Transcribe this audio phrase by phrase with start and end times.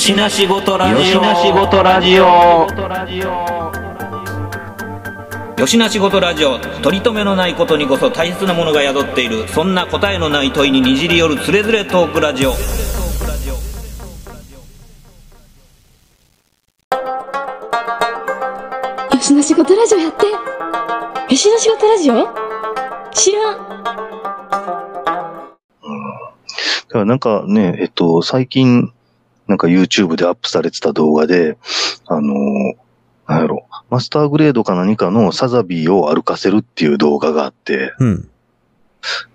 [0.00, 0.96] よしなしごとラジオ。
[0.98, 2.22] よしなしごとラジオ。
[5.60, 6.58] よしなしごとラジオ。
[6.58, 9.46] 取り留めのないことにこそ大切なものが宿っている。
[9.48, 12.48] そんな答えのない問いににじり寄るつれづれトークラジオ。
[12.48, 12.56] よ
[19.20, 20.24] しの仕事ラジオやって。
[20.24, 20.32] よ
[21.36, 22.26] しの仕事ラジオ？
[23.12, 23.58] 知らん。
[23.84, 23.92] だ
[26.88, 28.94] からなんかね、えっと、最近、
[29.50, 31.58] なんか YouTube でアップされてた動画で、
[32.06, 32.74] あのー
[33.26, 38.28] なんやろ、マスターグレードか何かのサザビーを歩かせるっていう動画があって、うん。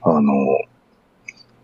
[0.02, 0.26] あのー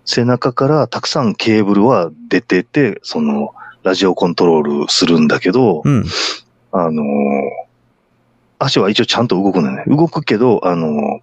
[0.03, 6.03] 背中からたくさんケーブルは出てて、その、ラジオコントロールするんだけど、うん。
[6.73, 7.05] あのー
[8.59, 9.85] 足は一応ちゃんと動くのね。
[9.87, 11.19] 動くけど、あのー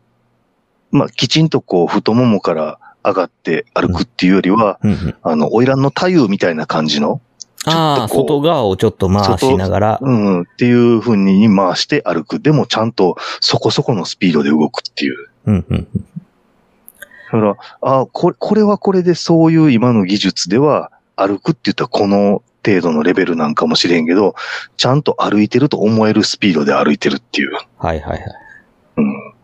[0.93, 5.15] まあ、きちんとこう、太ももから上がって歩くっていうよりは、うんうん。
[5.23, 7.21] あの、花魁の太夫みたいな感じの、
[7.67, 9.99] ああ、ちょっとこう外側をちょっと回しながら。
[10.01, 12.41] うんうん、っていう風に回して歩く。
[12.41, 15.29] でもちゃんとそこそこのスピードで動くっていう。
[15.47, 15.89] うんうん。
[17.31, 24.35] だから、あこれ、これはこれでそういう今の技術では歩くって言ったらこの程度のレベルなんかもしれんけど、
[24.77, 27.53] ちゃんと歩いてると思えるスピードで歩いてるっていう。
[27.79, 28.23] はいはいはい。
[28.99, 29.35] うん。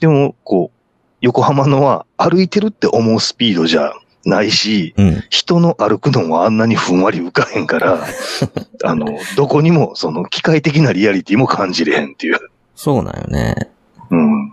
[0.00, 0.79] でも、こう、
[1.20, 3.92] 横浜のは歩いてるって思うスピードじゃ
[4.24, 5.24] ないし、うん。
[5.30, 8.06] 人の歩くのもあんなにふんわり浮かへんから、
[8.84, 12.38] あの、どこにもその機械的なリアリティも感じれへんっていう。
[12.74, 13.70] そうなんよね。
[14.10, 14.52] うん。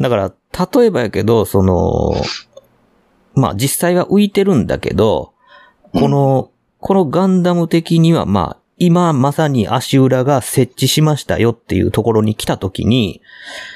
[0.00, 0.32] だから、
[0.76, 2.14] 例えばやけど、その、
[3.34, 5.32] まあ実際は浮いてるんだけど、
[5.92, 6.50] この、
[6.80, 13.20] このガンダム的にはまあ、今まさに足裏が設置しましたよっていうところに来た時に、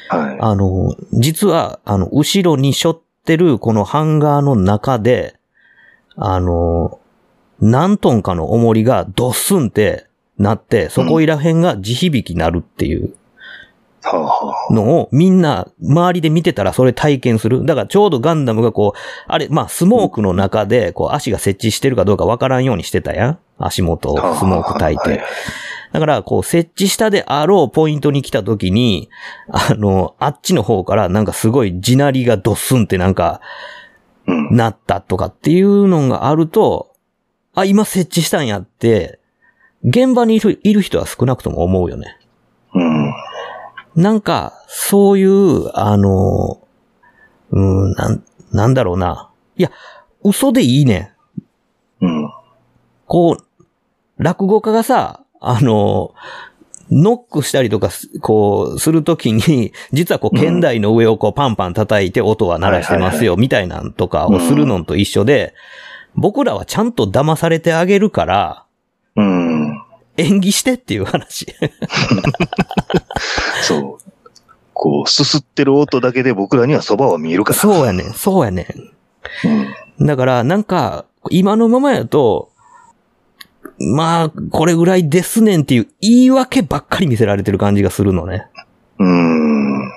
[0.08, 0.38] はい。
[0.40, 5.36] あの、実は、あの、後ろに背負ってるこのハンガーの中で、
[6.16, 6.98] あの、
[7.60, 10.06] 何トンかの重りがドッスンって
[10.36, 13.14] なって、そこいら辺が地響きになるっていう
[14.70, 17.64] のをみんな周りで見てたらそれ体験する。
[17.66, 23.38] だからちょうどガンダムがこう、あれ、まあスモークの中でこう足が設置してるかどうかわからんようにしてたやん。
[23.58, 25.22] 足元をスモーク焚いて。
[25.92, 29.08] だから、こう、設置したであろうポイントに来た時に、
[29.50, 33.40] あの、あっちの方からなんかすごい地鳴りがドッスンってなんか、
[34.26, 34.54] うん。
[34.54, 36.94] なったとかっていうのがあると、
[37.54, 39.18] あ、今設置したんやって、
[39.82, 42.18] 現場にいるいる人は少なくとも思うよね。
[42.74, 43.14] うん。
[43.96, 46.60] なんか、そういう、あの、
[47.50, 49.30] うん、なん、なんだろうな。
[49.56, 49.70] いや、
[50.22, 51.14] 嘘でいいね
[52.00, 52.04] ん。
[52.04, 52.30] うん。
[53.06, 53.47] こう、
[54.18, 56.14] 落語家がさ、あの、
[56.90, 65.54] ノックしたりとかす、こう、するときに、 実はこう、うん剣台の上をこう、パンパン叩いて音は鳴らしてますよ、みたいなんとかをするのと一緒で、
[66.14, 68.64] 僕らはちゃんと騙されてあげるから、
[69.16, 69.82] うん。
[70.16, 71.54] 演技してっていう話。
[73.62, 74.10] そう。
[74.72, 77.58] こう、すすってる音だけで僕らにはそばは見えるから。
[77.58, 78.66] そうやねん、そうやね
[79.44, 80.04] うん。
[80.04, 80.06] ん。
[80.06, 82.50] だから、なんか、今のままやと、
[83.80, 88.48] まあ、これぐらいですねんっていう言い訳ばっかり見せられてる感じがするのね。
[88.98, 89.88] うん。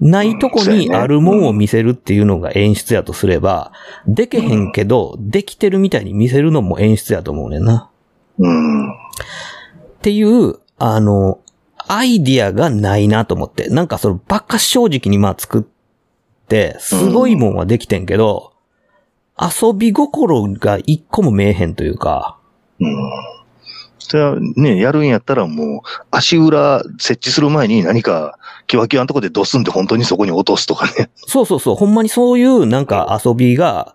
[0.00, 3.72] ないとこにあるもんを見せるっていうのが演出やとすれば、
[4.06, 7.88] でけへんけど、できてるみたいに見せるのも演出やと思うねんな。
[8.38, 8.90] うん。
[8.90, 8.94] っ
[10.02, 11.38] ていう、あの、
[11.86, 13.68] アイディアがないなと思って。
[13.68, 15.62] なんかそのばっか正直にまあ作っ
[16.48, 18.52] て、すごいもんはできてんけど、
[19.38, 22.38] 遊び心が一個も見えへんというか、
[22.80, 22.96] うん。
[23.98, 31.10] それはね、やるんやったらもう、足裏設置する前に何か、キワキワのとこでドスンって本当にそこに落とすとかね。
[31.14, 33.94] そうそうそう、ほんまにそういうなんか遊びが、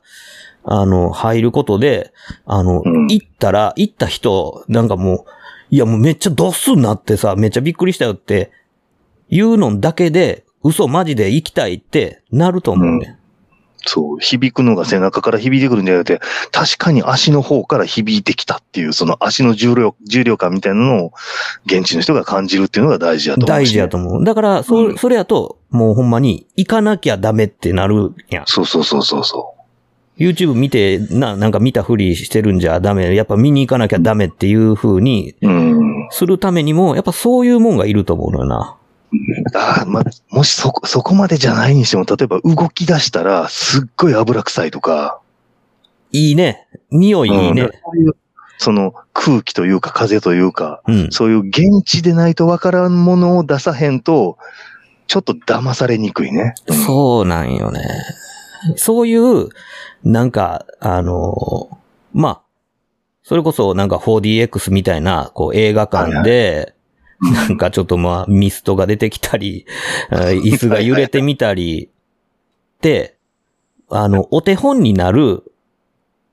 [0.63, 2.13] あの、入ることで、
[2.45, 5.25] あの、うん行ったら、行った人、なんかもう、
[5.69, 8.51] いやもうめっちゃドスになってさ、めっちゃびっくりしたよって、
[9.29, 13.16] 言うのだけで、嘘マジで行きたいってなると思うね。
[13.85, 16.19] そう、響くのが背中から響いてくるんじゃなくて、
[16.51, 21.11] 確かに足の方から響いてきたっていう、その足の重量、重量感みたいなのを、
[21.65, 24.23] 現地の人が感じるっていうのが大事だと思う、大事やと思う。
[24.23, 28.43] だから、そ、うんそれやと、もうほんまに、行かなきゃダメってなるやん。
[28.47, 29.53] そうそうそうそうそ
[30.17, 33.13] YouTube 見て、な、なんか見たふりしてるんじゃダメ。
[33.15, 35.47] やっぱ見に行かなきゃダメっていう風にう。
[35.47, 36.07] うん。
[36.09, 38.77] するためにも、やっぱそういうもんがいると思うのよな。
[39.53, 45.21] ああ、ま、もしそこ、そこまでじゃないにしても、例えば動き出したら、すっごい油臭いとか、
[46.11, 46.67] いいね。
[46.91, 47.67] 匂いいいねうん。
[47.67, 48.15] そういう
[48.57, 51.11] その空気というか風というか、うん。
[51.11, 54.37] そういう現地でないとわからんものを出さへんと、
[55.07, 56.55] ちょっと騙されにくいね。
[56.67, 57.81] うんそうなんよね。
[58.75, 59.49] そういう、
[60.03, 61.69] なんか、あの、
[62.13, 62.41] まあ、
[63.23, 66.73] それこそなんか 4DX みたいな、こう映画館で、
[67.21, 69.65] なんかちょっとまあミストが出てきたり、
[70.09, 71.89] あ椅子が揺れてみたり、
[72.81, 73.15] で、
[73.89, 75.43] あの、お手本になる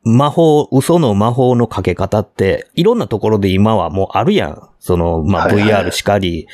[0.05, 4.69] 魔法、嘘の魔法のかけ方って、いろんなところで今はもうあるやん。
[4.79, 6.47] その、まあはいはいはい VR しかり。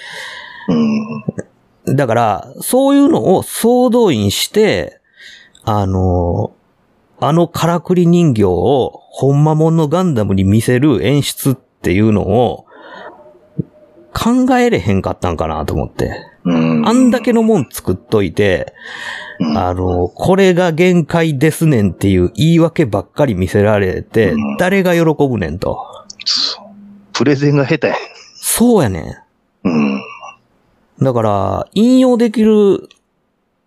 [1.87, 1.97] うん。
[1.97, 5.01] だから、そういうのを総動員して、
[5.65, 6.53] あの、
[7.19, 12.65] あのからくり人形をほんまもんのガンダムに見せる演出っていうのを
[14.15, 16.27] 考えれへんかったんかなと思って。
[16.45, 16.89] うん。
[16.89, 18.75] あんだけのもん作っといて、
[19.39, 25.79] うんあの、これが限界ですねんっていう言い訳ばっかり見せられてうん、誰が喜ぶねんと。
[27.13, 27.97] プレゼンが下手や。
[28.35, 29.19] そうやね
[29.65, 29.97] うん。
[29.97, 30.03] ん。
[31.01, 32.89] だから、引用できる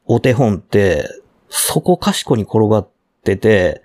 [0.06, 1.08] お手本って、
[1.50, 2.90] そこかしこに転がっ
[3.24, 3.82] てて、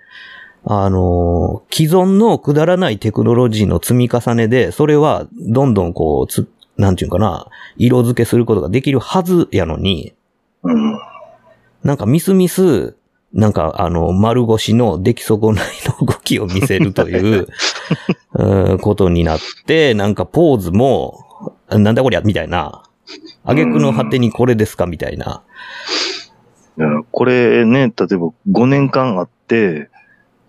[0.65, 6.47] あの、既存のくだらないテクノロジーの積み重ねで、それはどんどんこう、つ、
[6.77, 7.47] なんていうかな、
[7.77, 10.13] 色付けすることができるはずやのに、
[10.63, 10.99] うん。
[11.83, 12.95] なんかミスミス、
[13.33, 17.47] なんかあの、丸腰の出来損ないの動きを見せるという、
[18.33, 21.25] うんことになって、なんかポーズも、
[21.69, 22.83] なんだこりゃ、みたいな。
[23.43, 25.41] 挙句の果てにこれですかみたいな。
[27.11, 29.89] これね、例えば5年間あって、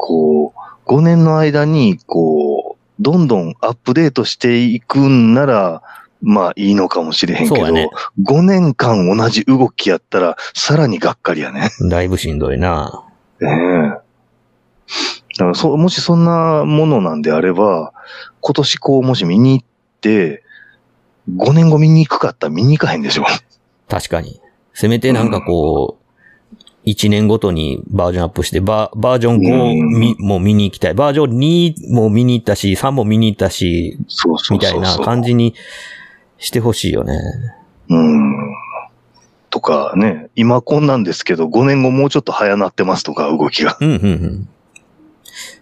[0.00, 0.55] こ
[0.87, 5.82] う、5年の間に、こう、どんどんアップデートしていくんなら、
[6.23, 7.88] まあいいのかもしれへんけど、ね
[8.23, 11.70] 5年間同じ動きやったら、さらにがっかりやね。
[11.91, 13.05] だいぶしんどいな。
[13.41, 13.88] ねえ。
[13.88, 14.00] だ
[15.37, 17.93] からそ、もしそんなものなんであれば、
[18.41, 19.67] 今年こう、もし見に行っ
[20.00, 20.43] て、
[21.37, 23.25] 5年後見に行くかったら見に行かへんでしょ。
[23.88, 24.41] 確かに。
[24.73, 26.00] せめてなんかこう、
[26.87, 30.94] 1年ごとにバージョンアップして、ババージョン5みも見に行きたい。
[30.94, 34.81] バージョン2も見に行ったし、3も見に行ったし、そうそうそうそう。
[34.81, 35.55] みたいな感じに
[36.38, 37.19] してほしいよね。
[37.88, 38.55] うん。
[39.50, 43.76] とかね、今こんなんですけど、5年後もうちょっと早なってますとか、動きが。
[43.81, 44.49] うん、うん、うん。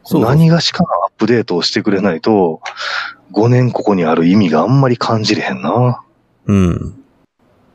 [0.04, 2.60] そう何がしかのアップデートをしてくれないと、
[3.32, 6.02] 5年ここにある意味があんまり感じれへんな。
[6.46, 7.04] うん。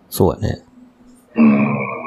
[0.10, 0.62] そうやね。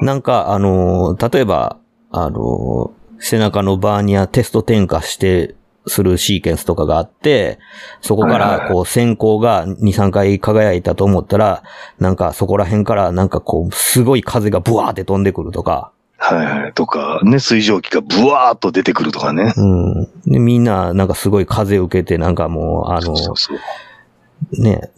[0.00, 0.06] うん。
[0.06, 1.78] なんか、あのー例えば、
[2.10, 5.54] あのー背中のバーニアテスト転化して、
[5.87, 7.58] するシーケンスとかがあって、
[8.00, 11.62] そこからこう閃光が2、3回輝いたと思ったら、
[11.98, 16.72] なんかそこら辺からなんかこう、すごい風がブワーって飛んでくるとか、はいはい。
[16.72, 19.52] とか、ね、水蒸気がブワーっと出てくるとかね。
[19.56, 20.04] うん。
[20.26, 23.58] で、みんななんかすごい風受けてなんかもう、あの、そうそうね、そう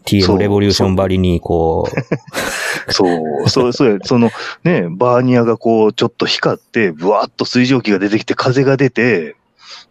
[0.04, 1.92] TM レボリューションばりにこう、
[2.92, 3.04] そ
[3.44, 4.30] う、そう、そうや、その
[4.64, 9.36] ね、バーニアがこう、ちょっと光って、ブワーっと水蒸気が出てきて、風が出て、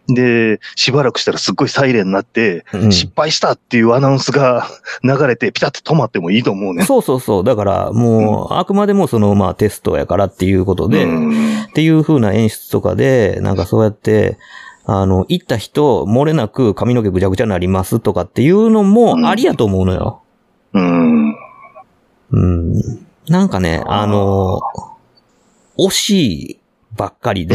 [0.08, 2.92] で、しばらくしたらすっごいサイレンになって、うん。
[2.92, 4.66] 失敗したっていうアナウンスが
[5.04, 6.84] 流れて、ピタッと止まってもいいと思うね。
[6.84, 7.44] そうそうそう。
[7.44, 11.62] だから、もう、あくまでもその、まあ、テストやからっていうことで、うん。
[11.64, 14.38] っていう風な演出とかで、なんかそうやって、
[14.90, 20.22] あの、行った人、漏れなく髪の毛ぐちゃぐちゃになりますとかっていうのもありやと思うのよ。
[20.72, 21.34] うん。
[21.34, 21.34] う
[22.32, 23.06] ん。
[23.28, 24.60] なんかね、あの、
[25.78, 26.10] 惜し
[26.52, 26.60] い
[26.96, 27.54] ばっかりで、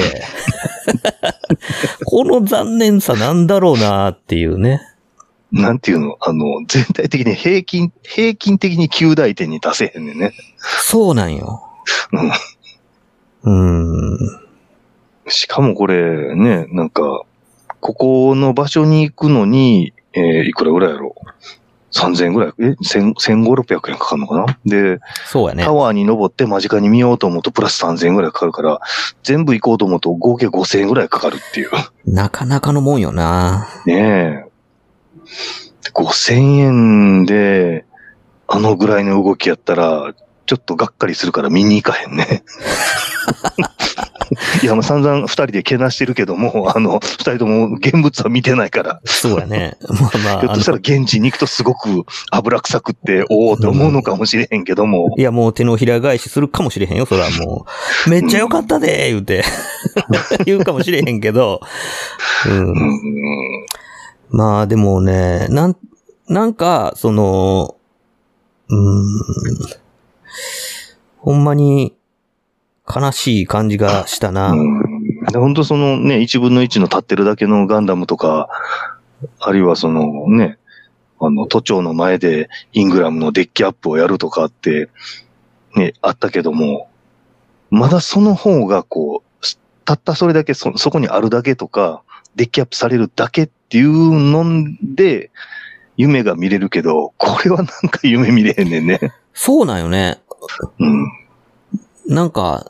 [2.06, 4.82] この残念さなんだろうなっていうね。
[5.52, 6.18] なんていうの？
[6.20, 10.34] あの、全体的に平均、平均的に9大点に出せへんねんね。
[10.60, 11.64] そうなんよ。
[13.42, 14.43] うん。
[15.28, 17.22] しかもこれね、なんか、
[17.80, 21.16] ここの場所に行くのに、えーいくらぐらいやろ
[21.92, 22.54] ?3000 円ぐらい？
[22.60, 24.58] え ?1500、600円かかるのかな？
[24.66, 25.74] で、そうやねタ。
[25.74, 28.80] ワーに登って間近に見ようと思うとプラス3000円ぐらいかかるから、
[29.24, 31.70] 全部行こうと思うと合計5000円ぐらいかかるっていう。
[32.06, 33.68] なかなかのもんよな。
[33.86, 34.46] ねえ。
[35.94, 37.86] 5000円で、
[38.48, 40.14] あのぐらいの動きやったら、
[40.46, 42.44] ちょっとがっかりするから見に行かへんね。
[44.62, 49.78] いや、もう散々二人でけなしてるけども、あの、二人とも現物は見てないから、そうやね。
[49.88, 57.66] まあまあ、ひょっとしたら現地に行くとすごく油臭くって、おおって思うのかもしれへんけども、いや、もう手のひら返しするかもしれへんよ、それはも
[58.08, 58.10] う。
[58.10, 59.44] めっちゃ良かったで言うて。
[60.46, 61.62] 言うかもしれへんけど。
[62.48, 62.74] うんう。
[62.74, 63.66] ん、
[64.30, 65.78] まあでもね、なん、
[66.28, 67.76] なんか、その、
[68.70, 69.06] うーん、
[71.20, 71.96] ほんまに
[72.88, 74.52] 悲しい感じがしたな。
[74.52, 74.94] うん
[75.32, 78.50] で本当そのね、一分の一の立ってるだけのガンダムとか、
[79.40, 80.58] あるいはそのね、
[81.20, 84.90] あの、都庁の前でイングラムのデッキアップをやるとかって、
[85.76, 86.90] ね、あったけども、
[87.70, 92.04] まだその方がこう、すたったそれだけそ、そこにあるだけとか、
[92.36, 94.44] デッキアップされるだけっていうの
[94.82, 95.32] で、
[95.96, 99.00] 夢が見れるけど、これはなんか夢見れへんねんね。
[99.34, 100.20] そうなんよね。
[100.80, 101.23] うん。
[102.08, 102.66] なんか、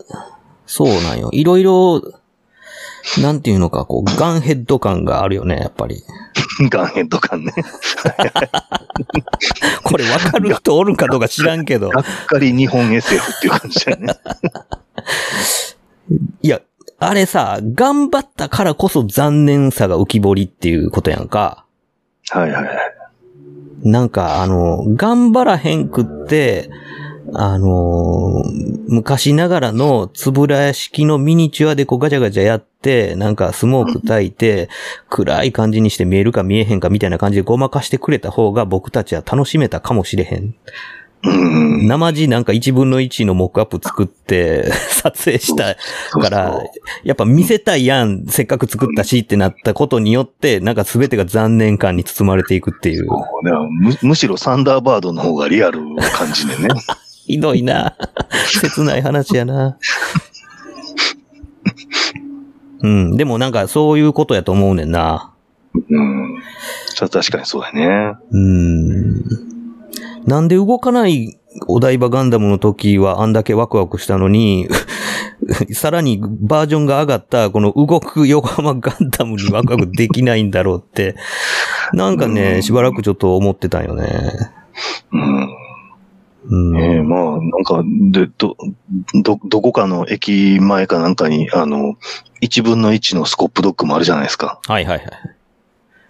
[0.66, 1.30] そうなんよ。
[1.32, 2.02] いろいろ、
[3.22, 6.04] なんていうのか、こう、ガンヘッド感があるよね、やっぱり。
[6.70, 7.52] ガンヘッド感ね。
[9.84, 11.90] これ分かる人おるかどうか知らんけど。
[11.90, 14.14] がっかり日本 SF っていう感じだよね。
[16.42, 16.62] いや、
[17.00, 21.66] あれさ、頑張ったからこそ残念さが浮き彫りっていうことやんか。
[22.30, 22.76] はいはいはい。
[23.84, 26.70] なんか、あの、頑張らへんくって、
[27.36, 34.70] あのー昔ながらのつぶらや式のミニチュアでこうガチャガチャやって、なんかスモーク焚いて、
[35.10, 40.54] 暗い感じにして見えるか見えへんかみたいな感じでごまかしてくれた方が僕たちは楽しめたかもしれへん。
[41.24, 41.88] うん。
[41.88, 45.76] 生地なんか1分の1のモックアップ作って 撮影した
[46.20, 46.60] から
[47.06, 53.08] やっぱ見せたいやん、せっかく作ったしってなったことによって、なんか全てが残念感に包まれていくっていう。
[53.72, 56.68] むむしろサンダーバードの方がリアルな感じでね。
[57.26, 57.96] ひどいな。
[58.48, 59.78] 切ない話やな。
[62.82, 63.18] うん。
[63.18, 65.32] でもなんかそういうことやと思うねんな。
[65.90, 66.42] うん。
[66.88, 68.14] それは確かにそうだね。
[68.32, 69.24] うん。
[70.26, 71.38] なんで動かない
[71.68, 74.68] お台場ガンダムの時はあんだけワクワクしたのに、
[75.74, 81.16] さらにバージョンが上がったこの動く横浜ガンダムにワクワクできないんだろうって、
[81.94, 84.06] なんかうね、んしばらくちょっと思ってたんよね。
[85.12, 85.50] うん。
[86.46, 86.78] うん。
[86.78, 88.56] ええまあ、なんか、で、ど、
[89.24, 91.96] ど、どこかの駅前かなんかに、あの、
[92.42, 94.60] 1分の1のスコップドッグもあるじゃないですか。
[94.68, 95.10] はいはいはい。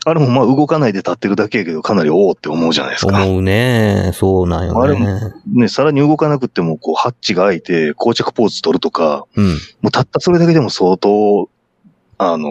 [0.06, 3.24] あれもまあ動かないで立ってるだけやけど、かなりおおって思うじゃないですか。
[3.24, 4.12] 思うね。
[4.14, 5.34] そうなんよあれもね。
[5.48, 9.46] ね、さらに動かなくても、こう、ハッチが開いて、膠着ポーズ取るとか、うん。
[9.82, 11.50] もうたったそれだけでも相当、
[12.18, 12.50] あの、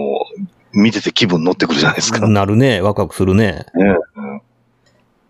[0.73, 2.21] 見てて気分乗ってくるじゃないですか。
[2.21, 2.81] ねなるね。
[2.81, 3.67] ワクワクするね。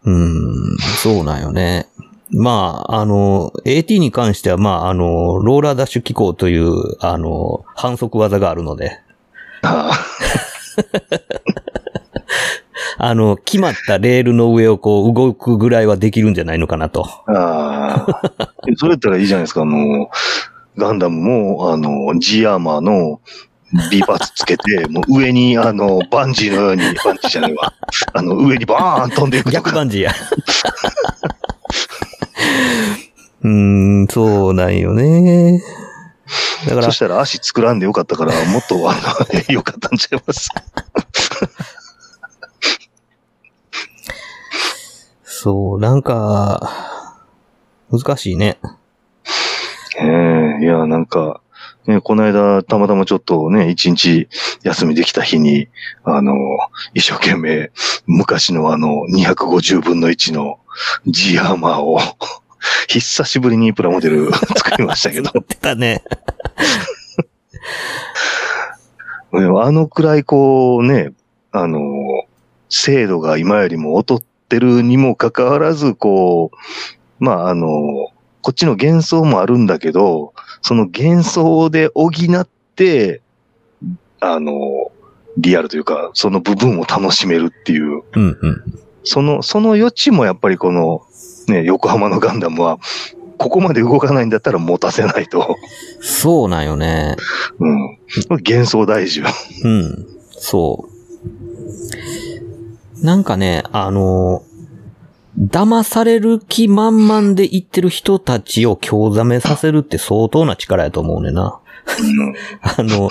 [0.05, 1.89] うん、そうなんよね。
[2.35, 8.99] まあ、あの、AT に関しては、まあ、あの、ローラーダッシュ機構という、あの、反則技があるので、
[9.63, 9.91] あ
[12.99, 17.05] あの、決まったレールの上をこう動くぐらいはできるんじゃないのかなと。
[17.27, 18.49] あああ。
[18.77, 19.63] それやったらいいじゃないですか。
[19.63, 20.09] あの、
[20.77, 23.21] ガンダムも、あの、G アーマーの
[23.91, 27.73] B パーツつけて、 もう上に、あの、バンジーのように、バンジーじゃないわ。
[28.13, 29.51] あの、上にバーン飛んでいく。
[29.51, 30.13] 逆バンジーや。
[33.43, 33.51] うー
[34.05, 35.63] ん、そうなんよね。
[36.67, 40.49] だからそ、したら足作らんでよかったから、もっと、あの、よかったんちゃいます？
[45.25, 46.71] そう、なんか、
[47.91, 48.59] 難しいね。
[50.01, 50.05] え
[50.61, 51.41] えいや、なんか、
[51.87, 54.29] ね、この間、たまたまちょっとね、一日
[54.63, 55.69] 休みできた日に、
[56.05, 56.35] あの、
[56.95, 57.73] 一生懸命、
[58.07, 60.61] 昔のあの、250分の1の
[61.07, 61.99] G アーマーを、
[62.89, 66.03] 久しぶりにプラモデル 作りましたけど、言ってたね。
[69.35, 71.13] あのくらいこうね、
[71.53, 71.81] あの、
[72.69, 77.69] 精度が今よりも劣ってるにもかかわらず、こう、まあ、あの、
[78.41, 83.23] こっちの幻想もあるんだけど、その幻想で補って、
[84.21, 84.91] あの、
[85.39, 88.63] リアルというか、その部分を楽しめるっていう、うんうん。
[89.05, 91.03] その、その余地もやっぱりこの、
[91.49, 92.79] ね、横浜のガンダムは、
[93.39, 95.57] ここまで動かないんだったら持たせないと。
[96.01, 97.17] そうなんよね。
[97.59, 97.99] うん。
[98.31, 99.27] 幻想大事よ。
[99.65, 100.07] うん。
[100.31, 103.05] そう。
[103.05, 104.45] なんかね、あの、
[105.39, 111.59] 騙される気満々で言ってる人たちを興ざめさせるって相当な力やと思うねんな。
[111.99, 113.09] うん あの、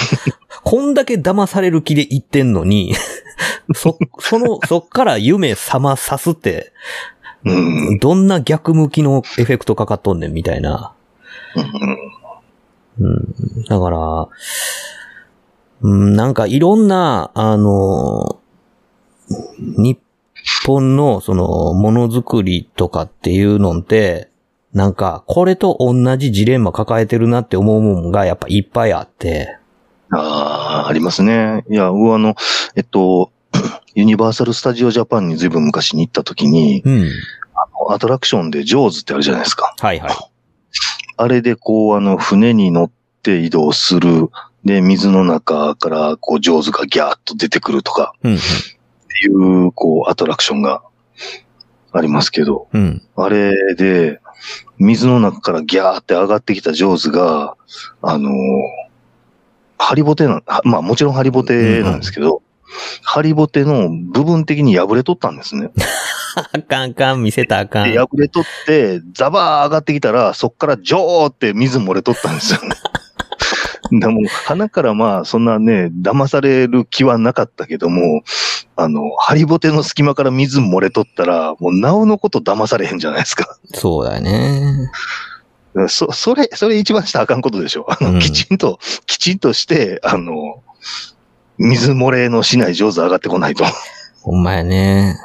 [0.64, 2.96] こんだけ騙される気で言ってんのに、
[3.76, 6.72] そ、その、そっから夢覚まさすって、
[7.46, 8.00] うん。
[8.00, 10.94] どんな逆向きのエフェクトかかっとんねんみたいな。
[11.56, 12.22] うん
[13.00, 13.64] うん。
[13.64, 14.28] だから、
[15.82, 18.40] うん、なんかいろんな、あの、
[19.60, 20.00] 日
[20.66, 24.30] 本のそのものづくりとかっていうのって、
[24.74, 29.58] なんかこれと同じジレンマ抱えてるなって思うもんがやっぱいっぱいあって、
[30.12, 31.64] ああ、ありますね。
[31.70, 32.36] いや、僕あの、
[32.76, 33.32] えっと、
[33.96, 37.10] ユニバーサル・スタジオ・ジャパンにずいぶん昔に行った時に、うん。
[37.90, 39.76] アトラクションでジョーズってあるじゃないですか。
[39.80, 40.16] はいはい。
[41.18, 44.30] あれでこう、あの、船に乗って移動する。
[44.64, 48.36] で、水の中から、こう、ジョーズがギャーッと出てくるとかうん。
[48.36, 50.84] っていう、こう、アトラクションが
[51.92, 53.02] ありますけど、うん。
[53.16, 54.20] あれで、
[54.78, 57.56] 水の中からギャーって上がってきたジョーズが、
[58.02, 58.32] あの、
[59.78, 62.42] ハリボテな、はまあもちろんハリボテなんですけど、
[63.04, 65.72] ハリボテの部分的に破れとったんですね。
[66.54, 67.92] あかんあかん、見せたらあかん。
[67.92, 72.76] で、破れとって、ザバー上がってきたら、そっからジョーって水漏れとったんですよね。
[74.00, 78.24] でも、鼻からまあ、そんなね、騙される気はなかったけども、
[78.78, 83.58] あの、ハリボテの隙間から水漏れとったら、もう、なおのこと騙されへんじゃないですか。
[83.74, 84.90] そうだよね。
[85.88, 87.86] そ、それ、それ一番したらあかんことでしょ。
[87.90, 90.64] あの、うんきちんと、きちんとして、あの、
[91.62, 93.64] 水漏れのしない上手上がってこないと。
[94.22, 95.18] ほんまやね。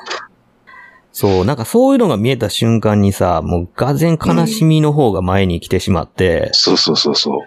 [1.12, 7.42] そう、なんかそういうのが見えた瞬間にさ、もうがぜ悲しみの方が前に来てしまって、そうそうそうそ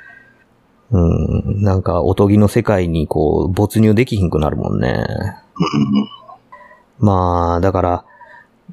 [0.91, 0.97] う。
[0.97, 5.05] うん、なんかおとぎの世界にこう没入できひんくなるもんね。
[5.55, 6.19] うん
[6.99, 8.05] まあ、だから、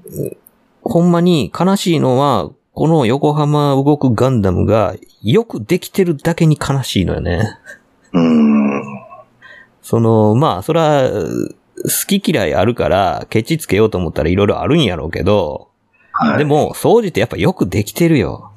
[0.05, 0.37] う
[0.83, 7.59] ほんまに悲しいのは、この横浜動くガンダムがよくできてるだけに悲しいのよね。
[8.13, 9.06] うん。
[9.87, 15.69] その、まあ、そら、好き嫌いあるから、ケチつけようと思ったらいろいろあるんやろうけど、
[16.11, 16.39] はい。
[16.39, 18.51] で、も、総じてやっぱよくできてるよ。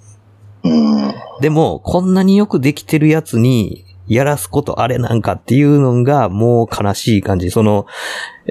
[0.64, 1.14] うん。
[1.40, 7.52] でも、こんなによくできてるやつに、やらすことあれなんかっていうのが、もう悲しい感じ。
[7.52, 7.86] その、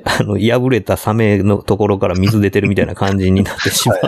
[0.05, 4.01] あの、破れたサメのところから水出てるみたいな感じになってしまう。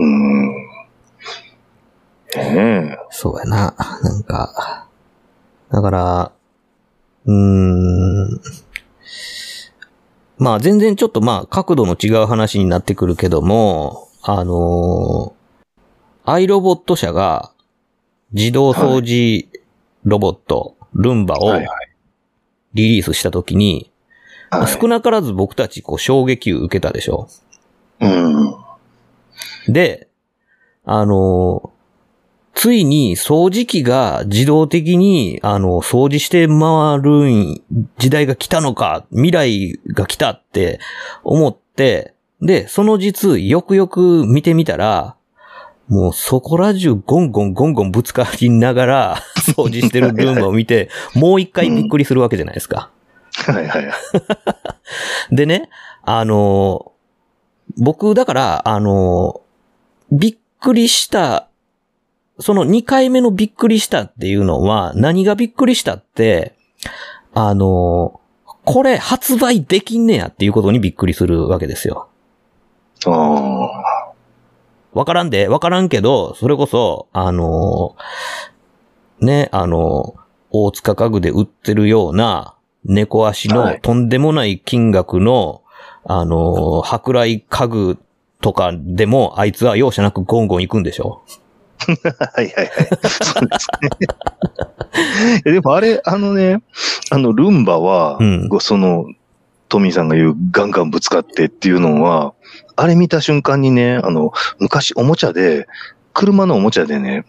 [0.02, 0.69] うん。
[2.36, 3.74] ええそうやな。
[4.02, 4.86] なんか、
[5.70, 6.32] だから、
[7.26, 8.40] うーん。
[10.38, 15.40] まあ全然ちょっとまあ角度の違う話になってくるけども、あのー
[16.24, 17.50] アイロボット社が
[18.32, 19.48] 自動掃除
[20.04, 21.74] ロボット、ルンバをはいは
[22.74, 23.90] リリースしたときに、
[24.50, 24.68] はい。
[24.68, 27.28] 少なからず僕たちこう衝撃を受けたでしょ。
[28.00, 28.54] うん。
[29.72, 30.08] で、
[30.84, 31.72] あの、
[32.60, 37.62] ついに掃除機が自動的に、あの、掃除して回る
[37.96, 40.78] 時代が来たのか、未来が来たって
[41.24, 45.16] 思って、で、その実、よくよく見てみたら、
[45.88, 49.22] もうそこら中ゴンゴンゴンゴンぶつかりながら
[49.56, 52.90] 掃除してるルームを見て、もう一回びっくりするわけじゃないですか。
[53.36, 53.92] はいはいはい。
[55.34, 55.70] でね、
[56.02, 56.92] あの、
[57.78, 59.40] 僕、だから、あの、
[60.12, 61.48] びっくりした、
[62.40, 66.54] その2回目のびっくりしたっていうのは、何がびっくりしたって、
[67.34, 68.20] あの、
[68.64, 72.08] これ発売できんねやっていうことにびっくりするわけですよ。
[73.06, 74.12] ああ。
[74.92, 77.96] わからんで、わからんけど、それこそ、あの、
[79.20, 80.16] ね、あの、
[80.50, 85.62] 大塚家具で売ってるような猫足はいのとんでもない金額の、
[86.04, 87.98] あの、舶来家具
[88.40, 91.22] とかでも、あいつは容赦なくゴンゴン行くんでしょ
[92.34, 92.70] はいはいはい。
[93.08, 93.90] そうですね。
[95.46, 96.62] えでもあれ、あのね、
[97.10, 99.06] あの、ルンバは、うんごその、
[99.68, 102.34] トミーさんが言うガンガンぶつかってっていうのは、
[102.76, 105.68] あれ見た瞬間にね、あの、昔おもちゃで、
[106.12, 107.24] 車のおもちゃでね、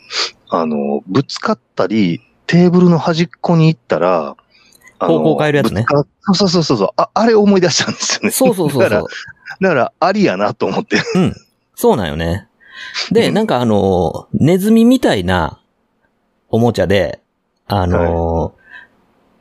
[0.49, 4.35] あの、ぶつかったり、テーブルの端っこに行ったら、
[4.99, 5.85] 方向変えるやつね
[6.33, 7.09] そうそうそうそうあ。
[7.13, 8.31] あれ思い出したんですよね。
[8.31, 9.09] そうそうそう だからそう。、
[9.61, 11.01] だからありやなと思って。
[11.15, 11.35] うん。
[11.75, 12.47] そうなんよね。
[13.11, 13.33] で、うん。
[13.33, 15.59] なんかあの、ネズミみたいな
[16.49, 17.21] おもちゃで、
[17.67, 18.53] あの、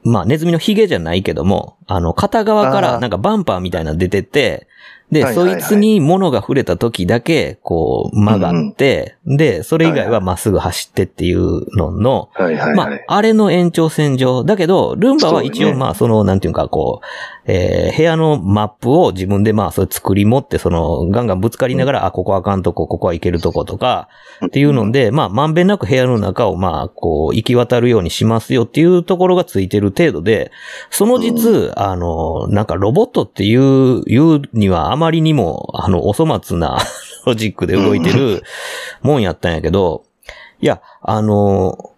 [0.03, 4.67] まあ、ネズミのヒゲじゃないけども、あの、片側からなんかバンパーみたいなの出てて、
[5.11, 5.61] で、はいはいはい。
[5.61, 14.45] そいつに物が触れた時だけ、こう、曲がって、で、それ以外はまっすぐ走ってっていうのの、はいはいまあはい。、あれの延長線上。
[14.45, 17.01] だけど、ルンバは一応、まあ、その、なんていうか、こ
[17.40, 24.09] う、えー部屋のマップを自分で、まあ、それ作り持って、その、ガンガンぶつかりながら、あ、ここあかんとこ、ここはいけるとことか、
[24.47, 30.51] っていうので、まあ、まんべんなく部屋の中を、まあ、こう、行き渡るようにしますよっていうところがついてる程度で、
[30.91, 36.79] その実、あの、なんかロボットっていう、いうにはあまりにも、あの、お粗末な
[37.27, 38.43] ロジックで動いてる
[39.03, 40.05] もんやったんやけど、
[40.61, 41.91] いや、あの、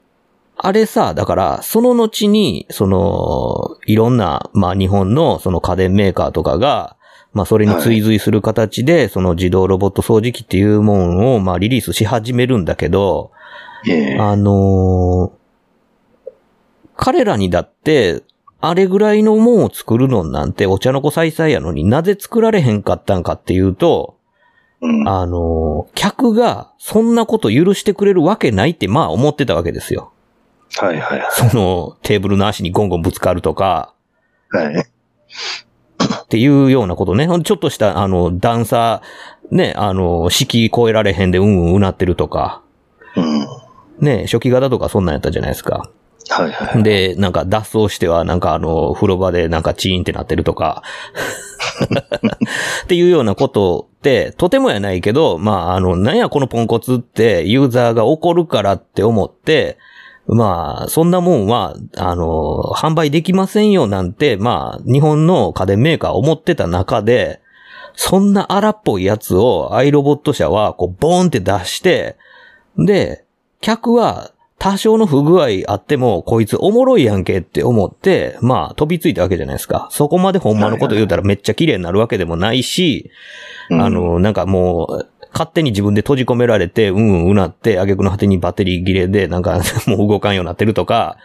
[0.65, 6.97] あれさ、だから、その後に、その、いろんな、まあ日本のその家電メーカーとかが、
[7.33, 13.33] まあそれに追随する形で、その自動ロボット掃除機っていうものを、まあリリースし始めるんだけど、
[13.89, 14.19] ええ。
[14.21, 15.43] あのー
[16.95, 18.23] 彼らにだって、
[18.61, 24.17] あれぐらいのもんを作るのなんてお茶の子さいさいやのになぜ作られへんかったんかっていうと、
[24.81, 25.09] うん。
[25.09, 30.13] あのー客がそんなこと許してくれるわけないってまあ思ってたわけですよ。
[30.79, 31.31] はいはいはい。
[31.33, 33.95] そのテーブルの足にゴンゴンぶつかるとか、
[34.51, 34.75] はい。
[34.77, 37.27] っていうようなことね。
[37.27, 39.03] ちょっとした、あの、段差、
[39.51, 42.63] ね、あの、敷居超えられへんでうんうんうなってるとか。
[43.17, 43.47] うん。
[44.01, 45.91] ね、初期型とかそんなんやったじゃないですか。
[46.31, 46.83] はいはい。
[46.83, 50.83] で、なんか脱走しては、なんかあの、風呂場でなんかチーンってなってるとか、
[52.85, 59.79] っていうようなことって、とてもやないけど、まあ、あの、なんやこのポンコツってユーザーが怒るからって思って、
[60.27, 67.41] まあ、そんなもんは、あの、販売できませんよなんて、まあ、日本の家電メーカー思ってた中で、
[67.95, 72.17] そんな荒っぽいやつをアイロボット社は、こう、ボーンって出して、
[72.79, 73.25] で、
[73.61, 74.33] 客は
[74.63, 79.89] 多少の不具合あっても、こいつおもろいやんけって思って、まあ飛びついたわけじゃないですか。
[79.91, 83.11] そこまでほんまのこと言うたらめっちゃ綺麗になるわけでもないし、
[83.71, 91.17] うんあ、の、なんかもう、勝手に自分で閉じ込められて、うんうんうなって、挙句の果てにバッテリー切れで、なんか もう動かんようになってるとか、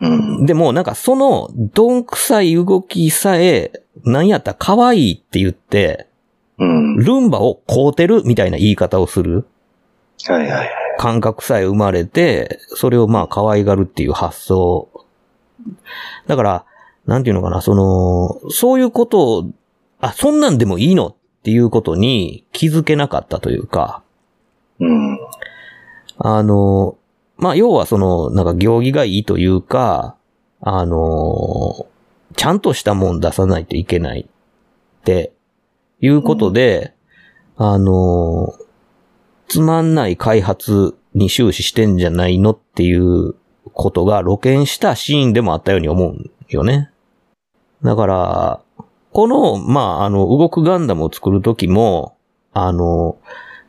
[0.00, 0.46] うん。
[0.46, 3.72] でもなんかその、どんくさい動きさえ、
[4.04, 6.06] なんやったら可愛いって言って、
[6.58, 6.96] うん。
[6.96, 9.46] ルンバを買うてるみたいな言い方をする。
[10.26, 10.70] はいはいはい。
[10.98, 14.88] 感覚さえ生まれて、それをまあ可愛がるっていう発想。
[16.26, 16.64] だから、
[17.06, 19.50] なんていうのかな、その、そういうことを、
[20.00, 24.02] あ、そんなんでもいいのっていうことに気づけなかったというか、
[24.78, 25.18] うん。
[26.18, 26.98] あの、
[27.36, 30.16] まあ要はその、なんか行儀がいいというか、
[30.60, 31.86] あの、
[32.36, 35.32] ちゃんとしたもん出さないといけないって
[36.00, 36.94] いうことで、
[37.56, 38.54] あの、
[39.48, 43.34] つまんない開発に終始してんじゃないのっていう
[43.72, 46.90] ことが露見したシーンでもあったように思うよね。
[47.82, 48.60] だから、
[49.12, 52.16] この、まあ、あの、動くガンダムを作るときも、
[52.52, 53.18] あの、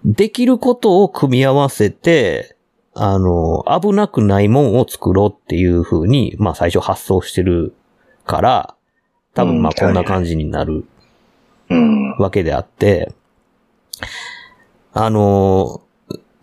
[0.06, 2.56] できることを組み合わせて、
[2.94, 7.74] あの、危なくないもんを作ろうっていう風に、まあ最初発想してる
[8.26, 8.76] から、
[9.34, 10.86] 多分まこんな感じになる
[11.70, 12.18] うん。
[12.18, 13.14] わけであって、
[14.94, 15.82] あの、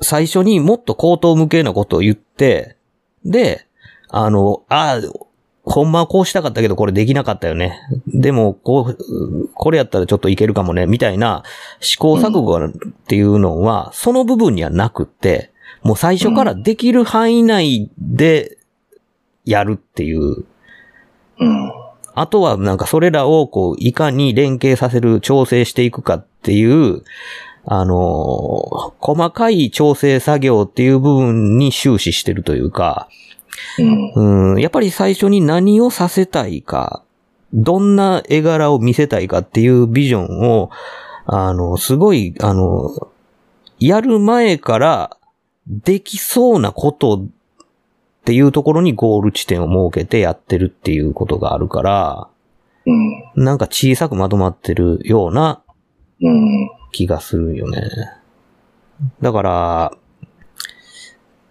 [0.01, 2.77] 最初にもっと口頭向けなことを言って、
[3.25, 3.67] で、
[4.09, 5.28] あの、ああ、
[5.69, 7.81] ほんまはこうしたかったけどこれできなかったよね。
[8.07, 11.43] でも、こう、これやったらちょっといけるかもね、みたいな
[11.81, 12.71] 試行錯誤っ
[13.07, 15.53] ていうのは、その部分にはなくって、
[15.83, 18.59] もう最初からできる範囲内で
[19.45, 20.45] やるっていう
[21.41, 21.73] うん。
[22.15, 27.05] あとはなんかそれらをこう、いかに連携させる、調整していくかっていう、
[27.71, 33.09] あの細かい調整作業っていう部分に終始してるというか、
[33.79, 33.83] う
[34.21, 34.55] ん。
[34.55, 37.03] うん、やっぱり最初に何をさせたいか、
[37.53, 40.71] どんな絵柄を見せたいかっていうビジョンを、
[41.27, 42.90] あの、すごい、あの、
[43.79, 45.16] やる前から
[45.66, 47.27] できそうなことっ
[48.25, 52.29] ていうところにゴール地点を設けてやってるっていうことがあるから、
[52.87, 53.44] うん。
[53.44, 55.62] なんか小さくまとまってるような
[56.21, 56.71] うん。
[56.92, 57.83] 気がするよね。
[59.21, 59.92] だから、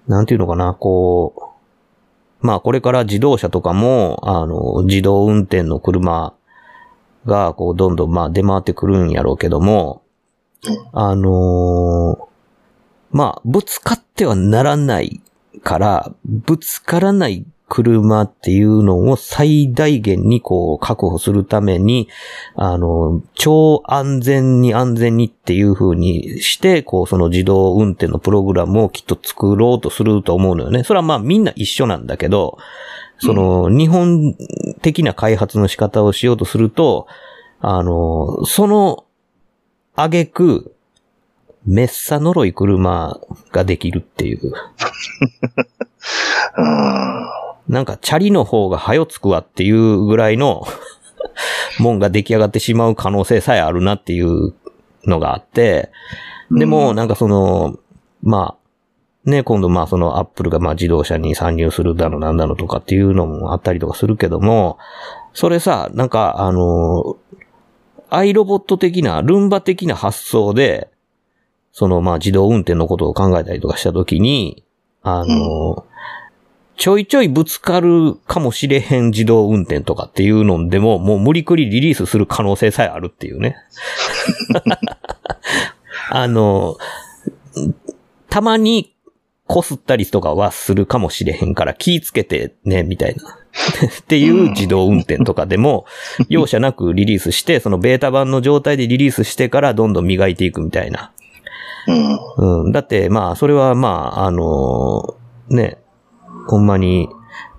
[0.07, 1.41] なんていうのかな、こう、
[2.39, 6.33] まあこれから自動車とかも、あの、自動運転の車
[7.25, 10.03] が、こう、どんどんまあ出回ってくるんやろうけども、
[10.91, 12.27] あのー
[13.11, 15.21] まあ、ぶつかってはならない
[15.63, 22.07] から、ぶつからない車っていうのを最大限にこう確保するために、
[22.55, 30.83] あの、超安全に安全にっていう風にして、こうその自動運転のプログラムをきっと作ろうとすると思うのよね。
[30.83, 32.57] それはまあみんな一緒なんだけど、
[33.19, 34.35] その日本
[34.81, 37.07] 的な開発の仕方をしようとすると、
[37.59, 39.05] あの、その
[39.95, 40.73] 挙句、
[41.65, 43.19] めっさ呪い車
[43.51, 44.53] ができるっていう。
[46.55, 50.63] あ なんか、チャリの方が早つくわっていうぐらいの
[51.79, 54.53] もんが出来上がってしまう可能性さえあるなっていう
[55.05, 55.91] のがあって、
[56.51, 57.77] でも、なんかその、
[58.23, 64.77] まあ、ね、今度まあそのアップルがまあ自動車に参入するだのなんだのとかっていうのもあったりとかするけども、
[65.33, 67.17] それさ、なんかあの、
[68.09, 70.89] アイロボット的な、ルンバ的な発想で、
[71.73, 74.63] そのまあ自動運転のことを考えたりとかしたときに、
[75.03, 75.85] あの、
[76.77, 83.55] ちょいちょいぶつかるかもしれへん自動運転とかっていうのでも、もう無理くりリリースする可能性さえあるっていうね。
[86.09, 86.77] あの、
[88.29, 88.95] たまに
[89.47, 93.39] こすったりとかはするかもしれへんから気ぃつけてね、みたいな。
[94.01, 95.85] っていう自動運転とかでも、
[96.29, 101.11] 容赦なくリリースして、そのベータ版の状態でリリースしてからどんどん磨いていくみたいな。
[102.37, 102.65] うん。
[102.65, 102.71] うん。
[102.71, 105.15] だって、まあ、それはまあ、あの
[105.49, 105.79] ね、
[106.47, 107.09] ほんまに、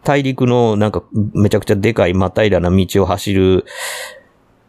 [0.04, 1.02] 大陸のなんか
[1.34, 3.64] めちゃくちゃでかい真っ平らな道を走る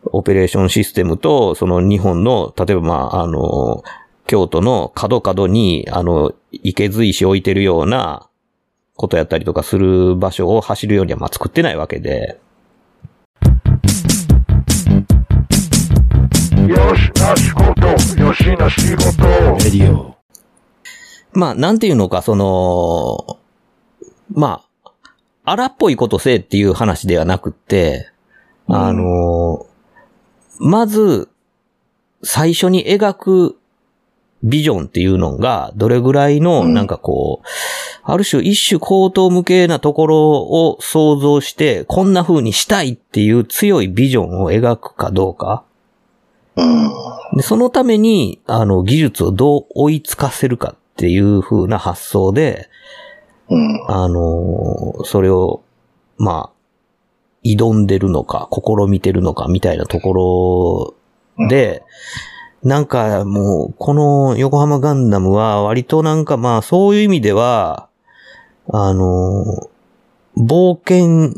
[0.05, 3.83] オペレーションシステムと、その日本の、例えばまあ、あの、
[4.27, 8.29] 京都の角角に、あの、池髄石置いてるような
[8.95, 12.39] ことやったりとかする場所を走るようにはまあ作ってないわけで。
[16.67, 17.87] よしな仕事、
[18.21, 19.23] よしな仕事。
[19.63, 20.15] レディオ。
[21.33, 23.38] まあ、なんていうのか、その、
[24.29, 24.91] まあ、
[25.43, 28.11] 荒っぽいことせえっていう話ではなくって、
[28.67, 29.65] あの、
[30.59, 31.29] まず、
[32.21, 33.59] 最初に描く
[34.43, 37.47] ビジョンっていうのが、どれぐらいの、うんなんかこう、
[38.03, 45.63] ある種一種高等無形なところを想像して、こんな風にしたいっていう強いビジョンを描くかどうか。
[46.55, 46.89] うん。
[47.35, 52.69] で、そのために、あの、技術をどう追いつかせるかっていう風な発想で、
[53.49, 53.85] うん。
[53.87, 55.63] あのーそれを、
[56.17, 60.95] まあ、挑んでるのか、試みてるのか、みたいなとこ
[61.37, 61.83] ろで、
[62.63, 67.87] なんかもう、この横浜ガンダムは割となんかまあ、そういう意味では、
[68.67, 69.69] あのー
[70.39, 71.33] 冒険、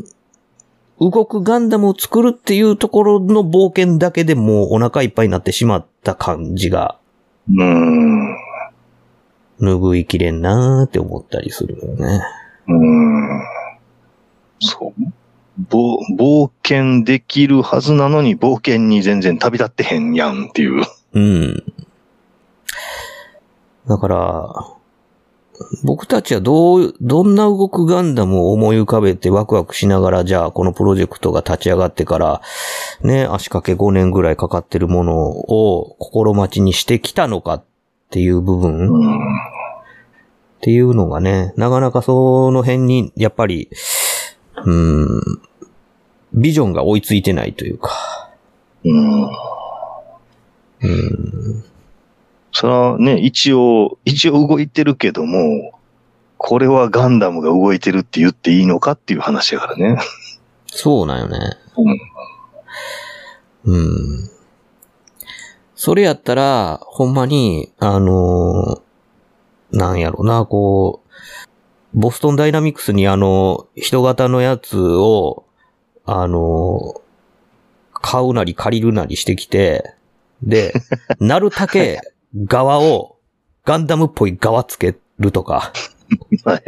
[1.00, 6.96] 動くガンダムを作るっていうところの冒険だけでもうお腹いっぱいになってしまった感じが
[7.50, 8.36] うん。
[9.62, 12.20] 拭いきれんなーって思ったりするよね。
[12.68, 13.42] うん。
[14.60, 15.12] そう。
[15.58, 20.84] ぼ冒険できるはずなのに冒険に全然旅立ってへんやんっていう。
[21.12, 21.64] うん。
[23.86, 24.48] だから、
[25.84, 32.42] 僕たちはどう、どんな動くガンダムを思い浮かべてワクワクしながら、じゃあこのプロジェクトが立ち上がってから、
[33.02, 37.64] ね、足掛け5年ぐらいかかってるものを心待ちにしてきたのかっ
[38.12, 38.74] ていう部分？
[38.74, 39.18] っうん。
[40.60, 43.70] ていうのがね、なかなかその辺に、やっぱり、
[44.64, 45.20] うん、
[46.34, 47.90] ビジョンが追いついてないというか、
[48.84, 49.22] うん。
[49.24, 51.64] うん、
[52.52, 55.80] それはね、一応、一応動いてるけども、
[56.36, 59.96] これはガンダムが動いてるって言っていいのかっていう話やからね。
[60.66, 61.38] そうなんよね。
[63.64, 63.74] うん。
[63.74, 63.76] う
[64.26, 64.30] ん。
[65.84, 75.44] それやったら、ほんまに、あのーなんやろな、こう、ボストンダイナミクスにあの、人型のやつを、
[76.04, 77.00] あのー
[77.94, 79.92] 買うなり借りるなりしてきて、
[80.40, 80.72] で、
[81.18, 82.00] なるだけ
[82.44, 83.16] 側を、
[83.64, 85.72] ガンダムっぽい側つけるとか、
[86.44, 86.62] はい。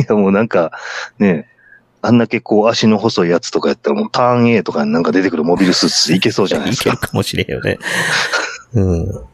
[0.00, 0.72] いやもうなんか、
[1.20, 1.48] ね、
[2.02, 6.90] あんだけこう足の細いやつとかやったらもうターン A とかになんか出てくるモビルスーツでいけそうじゃないですか。
[6.90, 7.78] いけるかもしれんよね。
[8.74, 9.24] うん。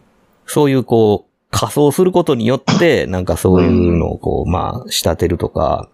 [0.47, 5.89] そういうこう、仮装することによって、なんかそういうのをこう、まあ、仕立てるとか。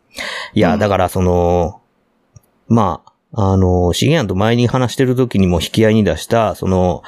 [0.53, 1.81] いや、うんだからその、
[2.67, 7.03] まあ、あの、シゲアンと前に話してる時にも引き合いに出した、その、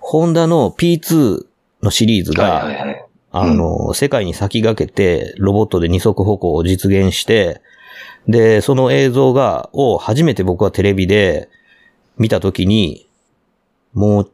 [0.00, 1.44] ホンダの P2
[1.82, 3.06] のシリーズが、はいはいはい。
[3.32, 7.60] あの、世界に先駆けて、ロボットで二足歩行を実現して、
[8.30, 11.48] で、その映像が、を初めて僕はテレビで
[12.16, 13.08] 見たときに、
[13.92, 14.32] もう、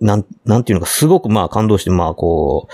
[0.00, 2.68] なん、なんていうのか、すごくまあ感動して、まあこ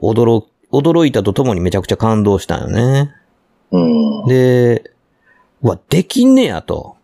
[0.00, 3.14] う、驚、驚いたとともにめちゃくちゃ感動したんよね。
[3.70, 4.26] うん。
[4.26, 4.90] で、
[5.62, 6.96] うわ、できんねやと。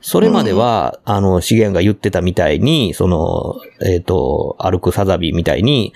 [0.00, 5.92] それまでは、あの、資源が言ってたみたいに、その、えっ、と、歩くサザビーみたいに、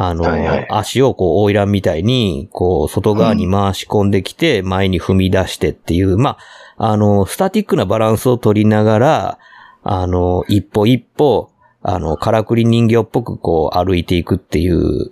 [0.00, 0.66] あの、はいはい。
[0.70, 6.38] 足をこう、オイランみたいに、こう、外側に回し込んできて、前に踏み出してっていう、ま
[6.76, 9.38] あ、あの、スタティックなバランスを取りながら、
[9.82, 11.50] あの、一歩一歩、
[11.82, 15.10] あの、からくり人形っぽくこう、歩いていくっていう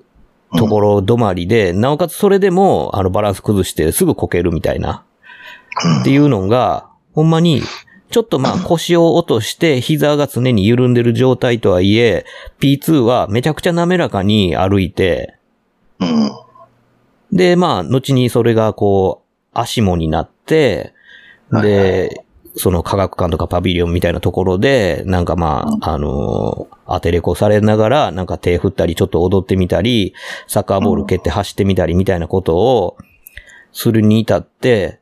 [0.57, 5.05] ところ止まりで、なおかつそれでも、あの、バランス崩してすぐこけるみたいな。
[6.03, 7.61] っていうのが、ほんまに、
[8.17, 12.25] ちょっとまあ 腰を落として膝が常に緩んでる状態とはいえ、
[12.61, 15.35] P2 はめちゃくちゃ滑らかに歩いて、
[16.01, 16.31] うん。
[17.31, 20.95] で、まあ、後にそれがこう、足もになって、
[21.51, 22.25] はいで、
[22.55, 30.15] その科学館とかパビリオンみたいなところで、なんかまあ、あのー当てれこされながら、なんか手振ったり、ちょっと踊ってみたり、
[30.47, 32.97] サッカーボール蹴って走ってみたりみたいなことを
[33.73, 35.01] するに至って、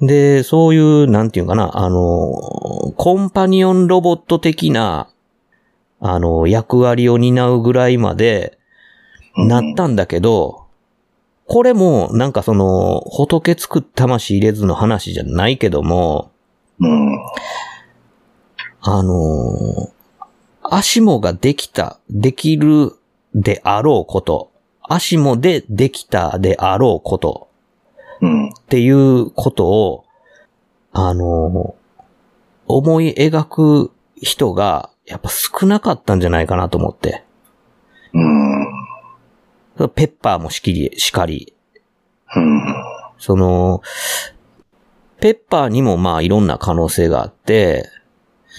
[0.00, 5.08] で、そういう、なんていうかな、あのーコンパニオンロボット的な、
[6.00, 8.58] あの、役割を担うぐらいまで、
[9.36, 10.66] なったんだけど、
[11.46, 16.30] これも、なんかその、仏作った魂入れずの話じゃないけども、
[16.80, 17.18] うん。
[18.82, 19.96] あのー
[20.68, 22.92] 足もができた、できる
[23.34, 24.50] であろうこと、
[24.82, 27.45] 足もでできたであろうこと
[28.22, 30.04] っていうことを、
[30.92, 31.76] あの
[32.66, 37.24] 思い描く人がやっぱ少なかったんじゃないかなと思って。
[38.14, 38.66] うん。
[39.94, 41.54] ペッパーもしきり、しかり、
[42.34, 42.62] うん。
[43.18, 43.82] その、
[45.20, 47.90] ペッパーにもまあいろんな可能性があって、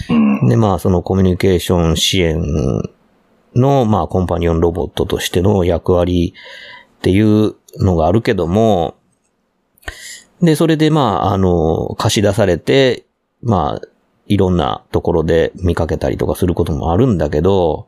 [0.10, 0.48] うん。
[0.48, 2.42] でまあそのコミュニケーション支援
[3.56, 6.34] のまあコンパニオンロボットとしての役割
[6.98, 8.97] っていうのがあるけども、
[10.42, 13.06] で、それでまああの、貸し出されて、
[13.42, 13.88] まあ、
[14.28, 17.88] いろんなところで見かけたりとかすることもあるんだけど、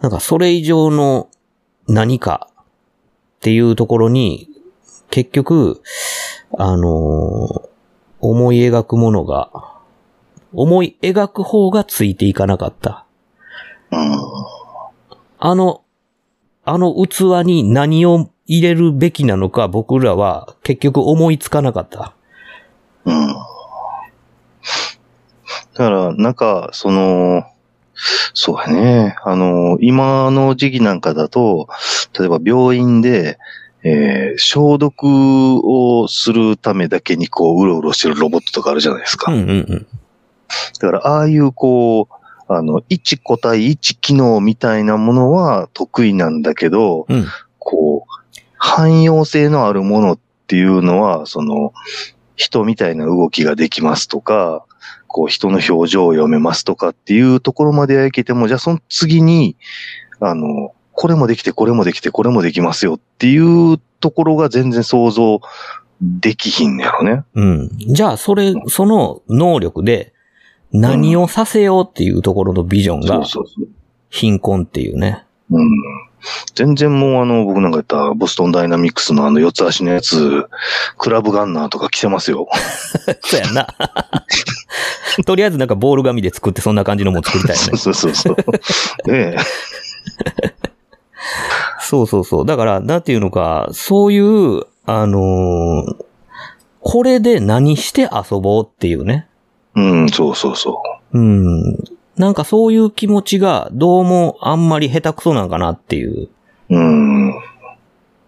[0.00, 1.28] なんかそれ以上の
[1.88, 2.64] 何かっ
[3.40, 4.48] ていうところに、
[5.10, 5.82] 結局、
[6.56, 7.68] あの
[8.20, 9.50] 思い描くものが、
[10.52, 13.06] 思い描く方がついていかなかった。
[13.90, 14.12] うん。
[15.38, 15.82] あの、
[16.64, 22.14] あの器に何を入れるべきなのか僕らは結局思いつかなかった。
[23.04, 23.28] うん。
[23.28, 23.34] だ
[25.74, 27.44] から、なんか、その、
[28.34, 29.16] そうやね。
[29.24, 31.68] あの、今の時期なんかだと、
[32.18, 33.38] 例えば病院で、
[33.82, 39.32] えー消毒をするためだけにこう、うろうろしてるロボットとかあるじゃないですか。
[39.32, 39.86] うんうんうん。
[40.80, 47.26] だから、ああいうこう、あの、一個体一機能みたいなものは得意なんだけど、うん。
[48.64, 51.74] 汎用性のあるものっていうのは、その、
[52.34, 54.64] 人みたいな動きができますとか、
[55.06, 59.56] こう、人の表情を読めますとかっていうところまではいけても、じゃあその次に、
[60.18, 65.40] あの、これもできて、これもできて、これもできますよっていうところが全然想像
[66.00, 67.22] できひんねやろね。
[67.34, 67.70] うん。
[67.76, 70.14] じゃあ、それ、その能力で
[70.72, 73.22] 何をさせようっていうところのビジョンが。
[74.08, 75.26] 貧困っていうね。
[75.50, 75.68] うん。
[76.54, 80.46] 全然もうあの、僕なんか言ったボストンダイナミックスのあの四つ足のやつ、
[80.98, 82.48] クラブガンナーとか着てますよ。
[83.22, 83.66] そうやんな。
[85.26, 87.76] とりあえずなんかボール紙で作ってそんな感じのもん作りたいよね。
[87.78, 88.36] そうそうそう。
[89.10, 89.36] ねえ。
[91.80, 92.46] そうそうそう。
[92.46, 96.04] だから、なんていうのか、そういう、あのー
[96.86, 99.26] これで何して遊ぼうっていうね。
[99.74, 100.82] うん、そうそうそ
[101.14, 101.78] うん。
[102.16, 106.28] なんかそういう気持ちが、どうもあんまり下手くそなんかなっていう。
[106.70, 106.76] う。
[106.76, 107.34] うん。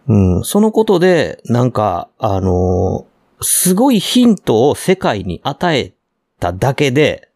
[0.08, 0.44] うん。
[0.44, 5.94] そのことで、なんか、あのーすごいヒントを世界に与え
[6.40, 7.30] ただけで、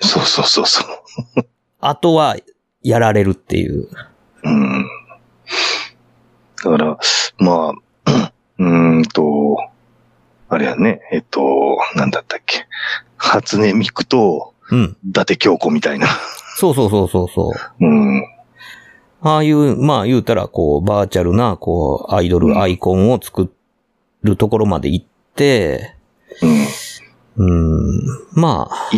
[0.00, 0.86] そうそうそうそう。
[1.80, 2.36] あとは
[2.82, 3.88] やられるっていう。
[4.44, 4.86] うん。
[6.64, 6.98] だから、
[7.38, 7.72] ま
[8.06, 9.58] あ、 うーんと、
[10.48, 12.66] あれやね、えっと、なんだったっけ。
[13.16, 14.96] 初音ミクと、うん。
[15.08, 16.06] 伊達京子みたいな。
[16.56, 17.84] そうそうそうそうそう。
[17.84, 18.22] うん。
[19.24, 23.52] ああいう、まあ言うたら、こう、バーチャルな、こう、アイドルアイコンを作
[24.22, 25.94] るところまで行って、
[26.42, 26.66] うん。
[27.36, 27.50] う
[28.00, 28.00] ん、
[28.34, 28.94] まあ、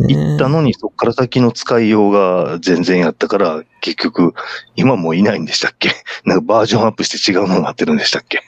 [0.00, 4.34] ね行ったのに、そっから先の使いようが全然やったから、結局、
[4.74, 5.90] 今もういないんでしたっけ？
[6.26, 8.42] なんかバージョンアップして違うのになってるんでしたっけ？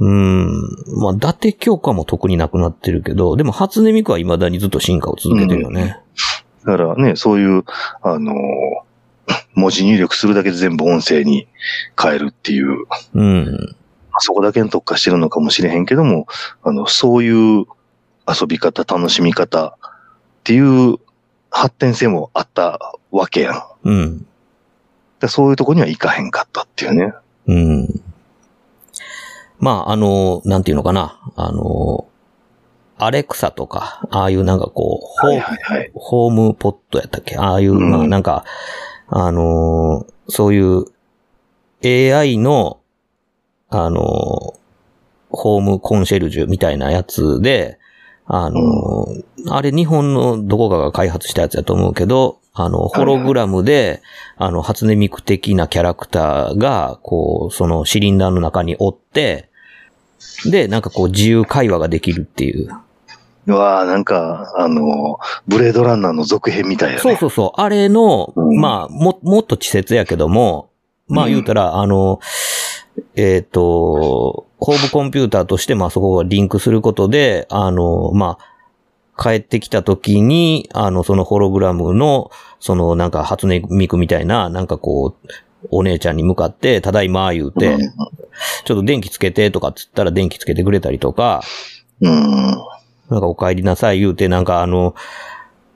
[0.00, 0.46] うん、
[1.00, 6.00] まあ、伊達強化も特になくなってるけど、でも初音ミクは未だにずっと進化を続けてるよね。
[6.64, 7.64] だからね、そういう、
[8.02, 8.88] あのー
[9.58, 11.48] 文字入力するだけで全部音声に
[12.00, 12.84] 変えるっていう、
[13.14, 13.76] うん。
[14.20, 16.26] そこだけに特化してるのかもしれへんけども、
[16.62, 17.66] あの、そういう
[18.26, 19.72] 遊び方、楽しみ方っ
[20.44, 20.96] ていう
[21.50, 23.62] 発展性もあったわけやん。
[23.84, 24.26] うん。
[25.20, 27.12] らそういうとこには行かへんかったっていうね。
[27.46, 28.00] うん。
[29.58, 31.20] まあ、あの、なんていうのかな。
[31.36, 32.06] あの、
[32.96, 35.90] アレクサとか、ああいうなんかこう、ホーはいはいはい。
[35.94, 37.36] ホームポットやったっけ？
[37.36, 38.44] ああいう、うんまあなんか、
[39.08, 40.84] あのーそういう
[41.84, 42.80] AI の、
[43.70, 44.58] あのー
[45.30, 47.78] ホームコンシェルジュみたいなやつで、
[48.26, 54.02] あのーあれ日本のどこかが開発したやつやと思うけど、あの、ホログラムで、
[54.36, 59.47] あの、初音ミク的なキャラクターが、こう、そのシリンダーの中におって、
[60.50, 62.68] で、なんかこう自由会話ができるっていう。
[63.46, 67.00] うわあなんか、あの、ブレードランナーの続編みたいやね。
[67.00, 67.60] そうそうそう。
[67.60, 70.70] あれの、うんまあ、も、もっと稚拙やけども、
[71.08, 72.20] まあうん言うたら、あの、
[73.16, 78.48] えっ、と、ホームコンピューターとして、まあそこがリンクすることで、あの、まあ、
[79.20, 85.28] 帰ってきた時に、あの、そのホログラムの、そのなんか初音ミクみたいな、なんかこう、
[85.70, 87.78] お姉ちゃんに向かって、ただいま言うて、うん
[88.64, 91.42] ちょっと電気つけてとかっつったら電気つけてくれたりとか、
[92.00, 92.12] うん。
[93.10, 94.94] なんかお帰りなさい言うて、なんかあの、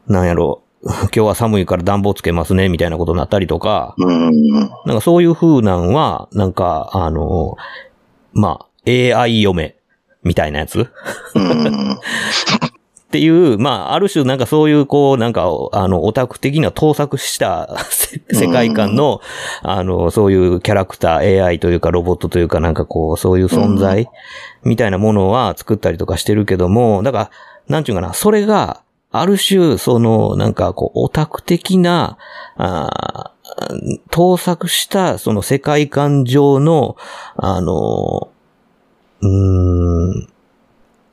[0.07, 4.53] なんやろ、 今日は寒いから暖房つけますね、みたいなことになったりとか、うん。
[4.53, 7.57] なんかそういう風なんは、なんか、あの、
[8.33, 9.77] まあ、AI 嫁
[10.23, 10.87] みたいなやつっ
[11.35, 11.99] うん。
[13.13, 19.21] っていう、まあ、ある種なんかそういう、こう、なんか、あの、オタク的な盗作した せ世界観の、
[19.63, 24.09] あの、そういうキャラクター、AI というかロボットというかなんかこう、そういう存在
[24.65, 27.31] みたいなものは作ったりとかしてるけども、だから、
[27.69, 32.17] なんちゅうかな、それが、ある種、その、なんかこう、オタク的な、
[32.57, 36.97] あー盗作した、その世界観上の、
[37.37, 38.31] あの、
[39.21, 40.29] うーん、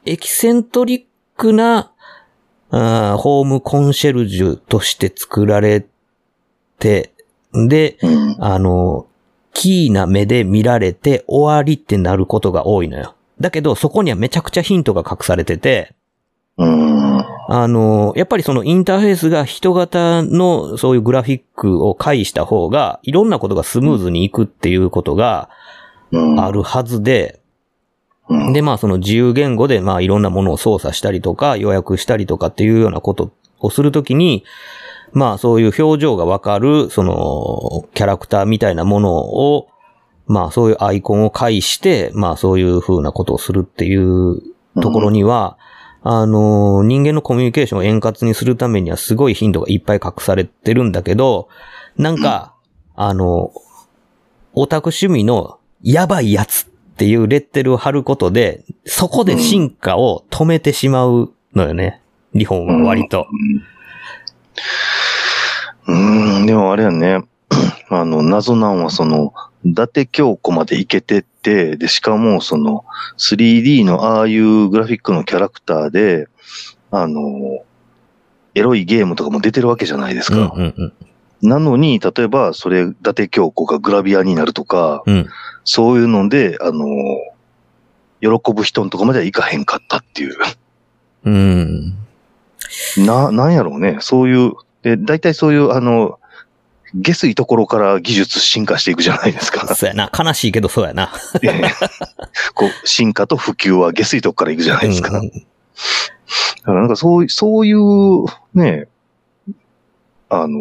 [0.05, 1.08] エキセントリッ
[1.39, 1.91] クな、
[2.69, 5.85] あーホームコンシェルジュとして作られ
[6.77, 7.13] て、
[7.53, 8.35] で、うん。
[8.39, 9.07] あの、
[9.53, 13.15] キーな目で見られて終わりってなることが多いのよ。
[13.39, 15.95] だけど、そこにはめちゃくちゃヒントが隠されてて、
[16.57, 17.25] うん。
[17.47, 25.49] あの、やっぱりそのインターフェースが人型のそういうグラフィックを介した方が、いろんなことがスムーズにいくっていうことが
[26.11, 26.39] うん。
[26.39, 27.38] あるはずで、
[28.29, 28.53] うん。
[28.53, 34.45] で、まあその自由言語でまあいろんなものを操作したりとか予約したりとかっていうようなことをするときに、
[35.11, 39.67] まあそういう表情がわかる、そのキャラクターみたいなものを、
[40.27, 44.41] まあそういうアイコンを介して、まあそういう風なことをするっていう
[44.81, 45.57] ところには、
[46.01, 51.49] あの、人間のコミュニケーションを円滑にするためにはすごい頻度がいっぱい隠されてるんだけど、
[51.97, 52.55] なんか、
[52.95, 53.51] あの、
[54.53, 56.69] オタク趣味のやばいやつっ
[56.99, 62.01] ていうレッテルを貼ることで、そこで進化を止めてしまうのよね。
[62.33, 63.25] 日本は割と。
[65.87, 67.23] うん、でもあれやね、
[67.89, 69.33] あの、謎なんはその、
[69.63, 72.83] 伊達京子まで行けてって、で、しかもその、
[73.17, 76.27] 3D のああいうグラフィックのキャラクターで、
[76.91, 77.63] あの、
[78.55, 80.53] エロいゲームとかも出てるわけじゃないですうんか。
[80.53, 80.93] うんうん。
[81.41, 85.29] なのに、例えば、それ、伊達京子がグラビアになるとか、うん。
[85.71, 86.87] そういうので、あの、
[88.21, 90.35] 喜ぶ人のとこまでは行かへんかったっていう。
[91.25, 91.93] うん。
[93.05, 93.97] な、なんやろうね。
[94.01, 96.19] そういう、で、大体そういう、あの、
[96.95, 99.75] 下水ところから技術進化していくじゃないですか。
[99.75, 100.11] そうやな。
[100.17, 101.13] 悲しいけどそうやな。
[101.43, 101.61] ええ
[102.55, 105.19] こう、進化と普及は下水とこから行くじゃないですか。
[105.19, 105.29] うん
[106.57, 108.87] だからなんかそうい、そういう、ね、
[110.29, 110.59] あの、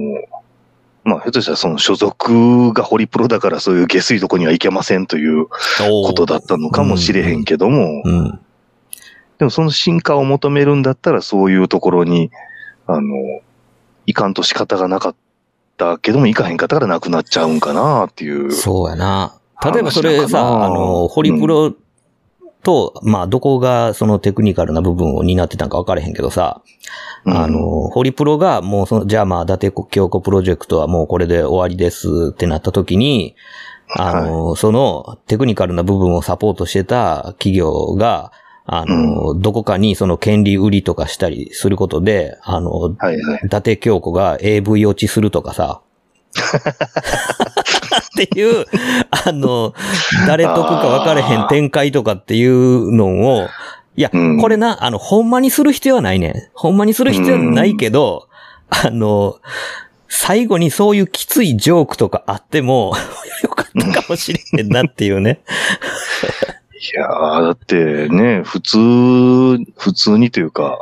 [1.08, 8.40] まあ、ひょっとしたらその所属がホリプロだからそういう下水とこには行けませんということだったのかもしれへんけども、うん。
[9.38, 12.30] でもその進化を求めるんだったらそういうところに、
[12.86, 13.40] あの、
[14.06, 15.14] いかんと仕方がなかっ
[15.76, 18.52] たけども、いかへんかったからなくなっちゃうんかなっていう。
[18.52, 19.34] そうやな。
[19.64, 21.72] 例えばそれさ、なあの、ホリプロ
[22.62, 26.62] と、まあ、どこがそのテクニカルな部分を担ってたんか分からへんけどさ、
[27.24, 33.36] うんあの、ホリプロがもうその、じゃあまあ、伊達京子プロジェクトはもうこれで終わりですってなった時に、
[33.90, 38.32] あの、そのテクニカルな部分をサポートしてた企業が、
[38.66, 43.40] あの、どこかにその権利売りとかしたりすることで、あの、はいはい。
[43.46, 45.80] 伊達京子が AV 落ちするとかさ。
[48.24, 48.66] っていう、
[49.10, 49.74] あの、
[50.26, 53.06] 誰得か分かれへん展開とかっていうの
[53.36, 53.48] を、
[53.96, 56.34] いや、うんこれな、あの、ほんまにする必要はないねん。
[56.54, 58.28] ほんまにする必要はないけど、
[58.70, 59.38] あの、
[60.08, 62.94] 最後にそういうきついジョークとかあっても、
[63.42, 65.40] よかったかもしれへんなっていうね。
[66.94, 68.78] いやー、だってね、普通、
[69.76, 70.78] 普通にというか、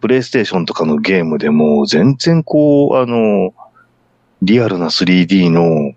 [0.00, 3.54] プレイステーションとかのゲームでも、全然こう、あの、
[4.42, 5.94] リアルな 3D の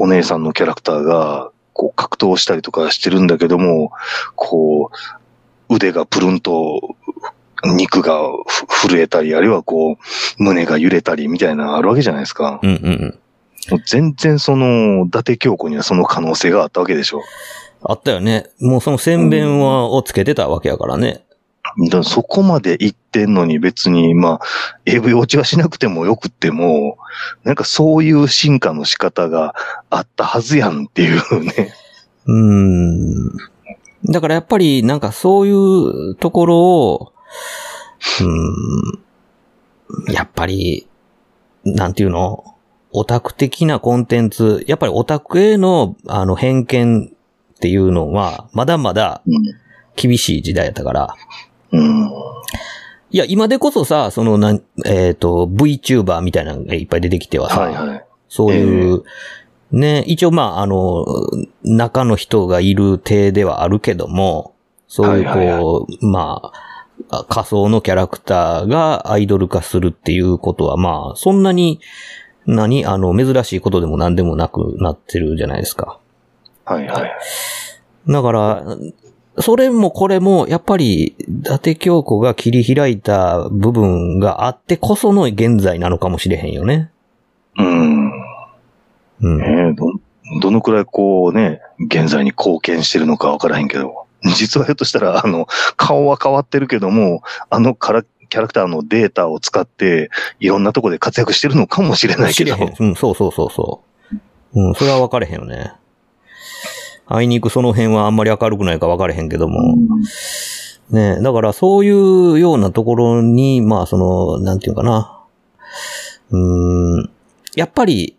[0.00, 3.92] お姉さんのキャラクターが、こう、格闘したりとかしてるんだけども、
[4.34, 4.90] こ
[5.68, 6.96] う、腕がプルンと、
[7.64, 12.60] 肉がふ震えたり、あるいはこう、胸が揺れたりみたいなのあるわけじゃないですか。
[12.62, 13.18] うんうん
[13.70, 13.82] うん。
[13.84, 17.20] 全然その、伊達京子にはその可能性があったわけでしょ。
[17.82, 18.46] あったよね。
[18.58, 21.26] もうその宣伝は、をつけてたわけやからね。
[21.90, 24.40] だそこまで行ってんのに別に、まあ、
[24.86, 26.98] AV 落ちはしなくてもよくっても、
[27.44, 29.54] なんかそういう進化の仕方が
[29.90, 31.74] あったはずやんっていうね。
[32.26, 33.36] うーん。
[34.04, 37.12] だからやっぱりなんかそういうところを、
[38.20, 40.86] うーん、やっぱり、
[41.64, 42.44] なんていうの？
[42.92, 47.12] オタク的なコンテンツ、やっぱりオタクへのあの偏見
[47.54, 49.22] っていうのは、まだまだ
[49.94, 51.14] 厳しい時代やったから。
[51.72, 51.80] うん。
[51.80, 52.10] うん。
[53.12, 58.04] いや、今でこそさ、そのなん、えっ、と、VTuber みたいなのがいっぱい出てきてはさ、はいはい。
[58.28, 59.02] そういう、
[59.72, 61.04] ね、一応まあ、あの、
[61.62, 64.54] 中の人がいる体ではあるけども、
[64.86, 66.52] そういうこう、はいはいま
[67.10, 71.80] あ、仮想のキャラクターがアイドル化するっていうことはまあ、そんなに、
[72.46, 75.98] 何あの、珍しいことでも何でもなくなってるじゃないですか。
[76.64, 77.12] はいはい。
[78.08, 78.64] だから、
[79.42, 86.90] それもこれも、やっぱり、伊達京子が切り開いた部分があってこその現在なのかもしれへんよね。
[87.58, 88.10] うん。
[89.20, 89.38] うん。
[89.38, 89.92] ねえど、
[90.40, 102.56] どのくらいこうね、現在に貢献してるのかわからへんけど、実はひょっとしたら、あの、顔は変わってるけども、あのカラキャラクターのデータを使って、いろんなとこで活躍してるのかもしれないけど。
[102.56, 103.82] うん、そうそうそうそ
[104.54, 104.60] う。
[104.60, 105.72] うん、それは分かれへんよね。
[107.12, 109.76] あいにくその辺はあんまり明るくないか分かれへんけども。
[110.90, 115.20] ねだからそういうようなところに、まあその、なんていうかな。
[116.30, 117.10] うーん。
[117.56, 118.16] やっぱり、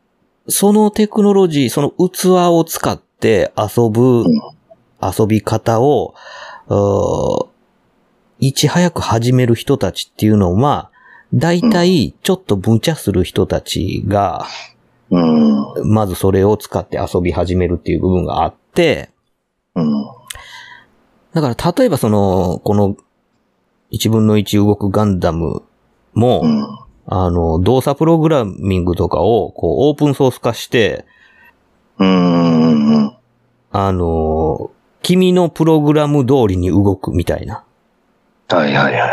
[0.50, 4.26] そのテクノロジー、その器を使って遊ぶ、
[5.02, 6.14] 遊び方を、
[8.39, 10.92] いち早く始める人たちっていうのは、
[11.34, 14.48] 大体、ちょっと無茶する人たちが、
[15.10, 15.94] うん。
[15.94, 18.61] まずそれを使って遊び始めるっていう部分があって、
[19.76, 20.06] うん。
[21.34, 22.98] だから例えばその、この、
[23.92, 25.64] 1分の1動くガンダム
[26.14, 26.82] も、うん。
[27.08, 31.06] あの、動作プログラミングとかを、こう、オープンソース化して、
[31.98, 33.16] うん。
[33.72, 37.64] あの、君のプログラム通りに動くみたいな。
[38.50, 39.12] はいはいはい。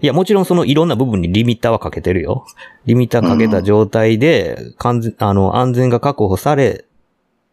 [0.00, 2.44] いや、もちろんそのいろんな部分にリミッターはかけてるよ。
[2.84, 6.84] リミッターかけた状態で、完全、あの、安全が確保され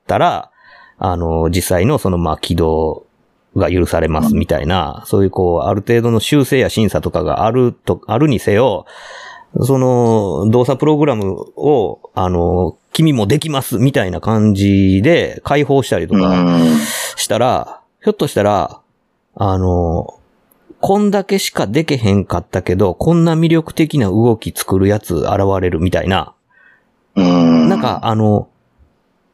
[0.08, 0.51] たら、
[1.04, 3.08] あの、実際のその、まあ、起動
[3.56, 8.86] が許されますみたいな、そういうこう、ある程度の修正や審査とかがあると、あるにせよ、
[9.62, 16.78] その、動作プログラムを、あの、君もできますみたいな感じで解放したりとか、うん。
[17.16, 18.80] したら、ひょっとしたら、
[19.34, 20.20] あの、
[20.82, 25.30] こんだけしかでけへんかったけど、こんな魅力的な動き作るやつ現
[25.62, 26.36] れるみたいな。
[27.16, 27.70] うん。
[27.70, 28.49] なんか、あの、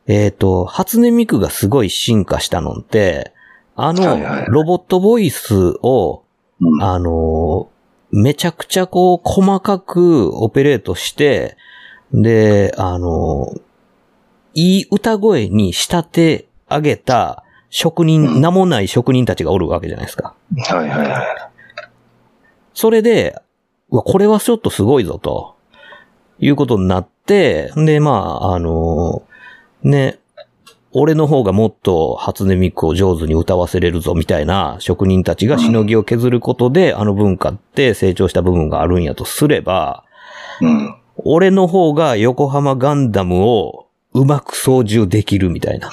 [0.07, 3.33] えっ、と、初音ミクがすごい進化したのって、
[3.75, 6.23] あのロボットボイスを、
[6.59, 7.69] うん、あの、
[8.11, 11.57] めちゃくちゃこう、細かくオペレートして、
[12.13, 13.53] で、あの、
[14.53, 20.33] いい歌声に仕立て上げた職人、うん名もない職人たちがおるわけじゃないですか。
[20.55, 21.51] はいはいはい。
[22.73, 23.37] それで、
[23.89, 25.55] うわ、これはちょっとすごいぞ、と
[26.39, 29.23] いうことになって、で、まあ、あの、
[29.84, 30.19] ね、
[30.91, 40.03] 俺の方がもっと初音ミクを上手に歌わせれるぞ、みたいな職人たちがしのぎを削ることで、あの文化って成長した部分があるんやとすれば、
[40.61, 40.95] うん。
[41.17, 45.89] 俺の方が横浜ガンダムをうまく操縦できるみたいな。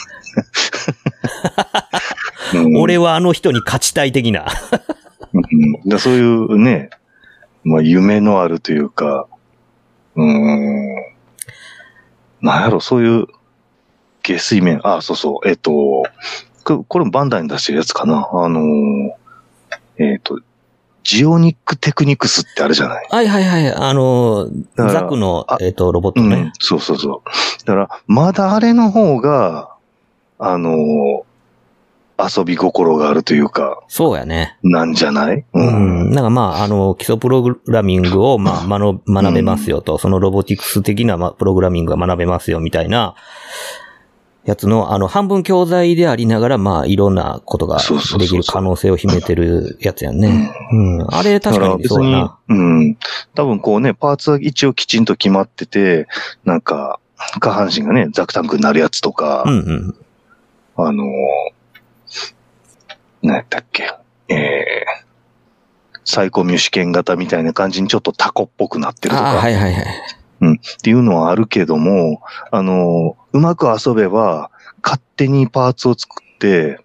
[2.54, 4.46] うん俺はあの人に勝ちたい的な。
[5.32, 5.38] う
[5.86, 6.90] んだそういうね、
[7.64, 9.26] まあ夢のあるというか、
[10.14, 10.94] うーん、
[12.40, 13.26] なんやろ、そういう
[14.24, 16.02] 下水面、あ、そうそう、えっ、と、
[16.64, 18.28] ここれもバンダイに出してるやつかな。
[18.32, 19.10] あのー
[19.98, 20.40] えっ、と、
[21.04, 23.06] ジオニックテクニクスってあるじゃない。
[23.10, 23.72] はいはいはい。
[23.74, 27.66] あの、ザクのあ、えっ、と、ロボットねうん。、そうそうそう。
[27.66, 29.74] だから、まだあれの方が、
[30.38, 31.22] あのー
[32.16, 34.56] 遊び心があるというか、そうやね。
[34.62, 35.44] なんじゃない？
[35.52, 36.12] うん。
[36.12, 43.16] なんかまあ、あの、基礎プログラミングを、まあ、学学べますよと、そのロボティクス的な、まあ、プログラミングが学べますよ、みたいな、
[44.44, 47.78] やつの、あの、半分教材でありながら、まあ、いろんなことが
[48.18, 50.52] できる可能性を秘めてるやつやんね。
[50.70, 51.06] うん。
[51.08, 52.38] あれ、確かにそうやな。
[52.48, 52.98] うん。
[53.34, 56.06] 多分こうね、パーツは一応きちんと決まってて、
[56.44, 57.00] なんか、
[57.40, 59.94] 下半身がね、ザクタンクになるやつとか、うんうん。
[60.76, 61.08] あのー、
[63.22, 63.94] 何やったっけ、
[64.28, 69.84] えー、サイコミュ試験型みたいな感じにちょっとタコっぽくなってるとか、はいはいはい。
[70.52, 74.50] っていうのはあるけども、あのー、うまく遊べば、
[74.82, 76.80] 勝手にパーツを作って、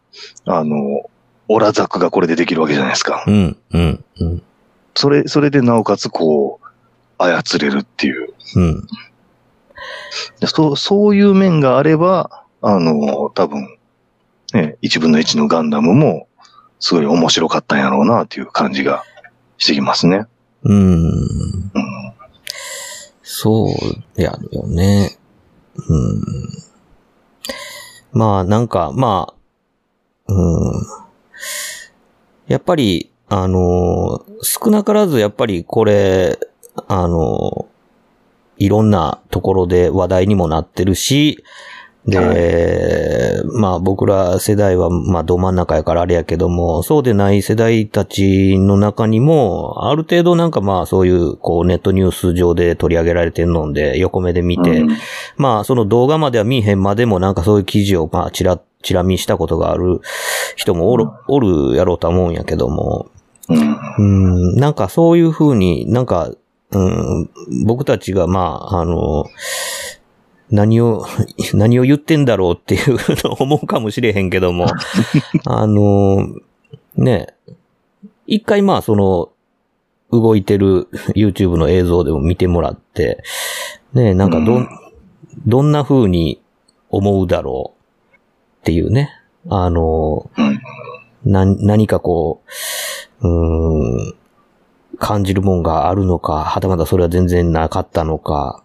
[0.46, 1.02] あのー、
[1.50, 3.24] オラザクがこれでできるわけじゃないですか。
[3.28, 4.44] うん、うん、うん。
[4.96, 6.68] それ、それでなおかつこう、
[7.18, 8.34] 操れるっていう。
[8.56, 8.88] うん。
[10.40, 13.78] でそう、そういう面があれば、あの、多分、
[14.54, 16.28] ね、1分の1のガンダムも、
[16.80, 19.04] すごい面白かったんやろうな、っていう感じが
[19.58, 20.26] してきますね。
[20.64, 21.04] うん。
[21.04, 21.72] うん。
[23.42, 23.68] そ
[24.18, 25.18] うやるよね。
[25.78, 26.22] うん。
[28.12, 29.34] まあ、なんか、ま
[30.28, 30.86] あ、うん。
[32.48, 36.38] やっぱり、あの、少なからずやっぱりこれ、
[36.90, 37.70] あの、
[38.58, 41.42] いろんなところで話題にもなってるし、
[42.06, 54.90] で、まあ僕ら世代はまあど真ん中やからあれやけども、そうでない世代たちの中にも、ある程度なんかまあそういうこうネットニュース上で取り上げられてるので横目で見て、うん
[55.38, 60.02] まあその動画までは見えへんまでもなんかそういう記事をまあちら、ちら見したことがある
[60.56, 63.10] 人もおる、おるやろうとは思うんやけども、
[63.50, 63.78] うん。
[63.98, 66.32] うん、なんかそういうふうになんか、
[66.72, 67.30] うん、
[67.66, 69.26] 僕たちがまあ、あの、
[70.52, 71.06] 何を、
[71.54, 74.66] 何を言ってんだろうっていうのを思うかもしれへんけども、
[75.46, 76.28] あの、
[76.96, 77.28] ね、
[78.26, 79.30] 一回まあその、
[80.12, 83.24] 動いてる YouTube の映像でも見てもらって、
[83.94, 84.70] ね、なんかどん、うん。
[85.46, 86.42] どんな風に
[86.90, 89.12] 思うだろうっていうね、
[89.48, 90.60] あの、うん
[91.24, 92.44] な、何かこ
[93.22, 94.16] う、うーん、
[94.98, 98.64] 感じるもんがあるのか、はたまたそれは全然なかったのか、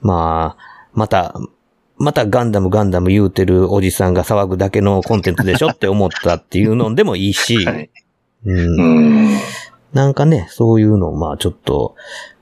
[0.00, 1.34] まあ、また、
[1.96, 7.90] またガンダムガンダム言うてるおじさんが騒ぐだけのコンテンツでしょって思ったっていうのでもいいし、 はい。
[8.44, 9.38] うんうん。
[9.92, 11.94] なんかね、そういうのをまあちょっと、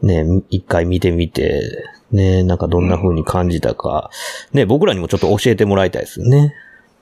[0.03, 1.63] ね、一回見てみて、
[2.11, 4.11] ね、なんかどんな風に感じたか、
[4.53, 6.55] ね、僕らにもちょっと教えてもらいたいですよね。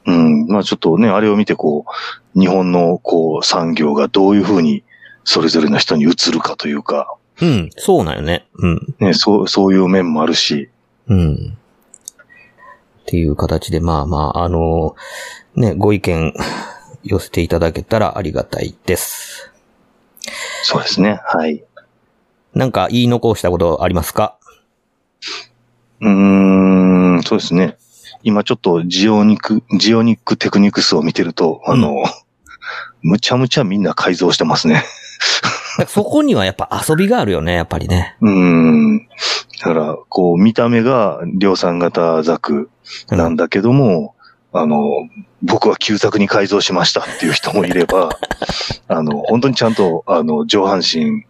[0.07, 0.47] うん。
[0.47, 1.85] まあちょっとね、あれを見てこ
[2.35, 4.83] う、日本のこう産業がどういうふうに
[5.23, 8.49] それぞれの人に移るかというか、うん、そうなんよね。
[8.55, 8.95] うん。
[8.99, 10.71] ね、そう、そういう面もあるし、
[11.09, 11.59] うん。
[13.01, 14.95] っていう形で、まあまあ、あの、
[15.55, 16.33] ね、ご意見
[17.03, 19.51] 寄せていただけたらありがたいです。
[20.63, 21.21] そうですね。
[21.25, 21.65] はい。
[22.55, 24.37] なんか言い残したことありますか？
[26.01, 26.11] うー
[27.19, 27.79] ん、そうですね。
[28.23, 32.05] 今ちょっとジオニック、ジオニックテクニクスを見てると、あの、
[33.03, 34.85] むちゃむちゃみんな改造してますね。
[35.87, 38.17] そこにはやっぱ遊びがあるよね、やっぱりね。
[38.21, 38.99] うーん。
[38.99, 42.71] だから、こう、見た目が量産型ザク
[43.11, 44.15] なんだけども、
[44.53, 44.85] あの、
[45.43, 48.11] 僕は旧ザクに改造しましたっていう人もいれば、
[48.89, 51.25] あの、本当にちゃんと、あの、上半身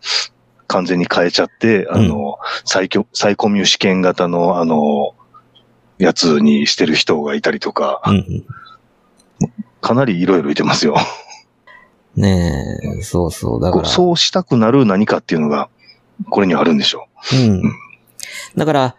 [0.66, 5.14] 完全に変えちゃって、あの、サイキョサイコミュ試験型の、あの、
[5.98, 8.44] やつにしてる人がいたりとか、うんうん。
[9.80, 10.96] かなりいろいろいてますよ。
[12.18, 13.62] ねえ、そうそう。
[13.62, 13.88] だから。
[13.88, 15.68] そうしたくなる何かっていうのが、
[16.30, 17.62] これにはあるんでしょうん。
[18.56, 18.96] だから、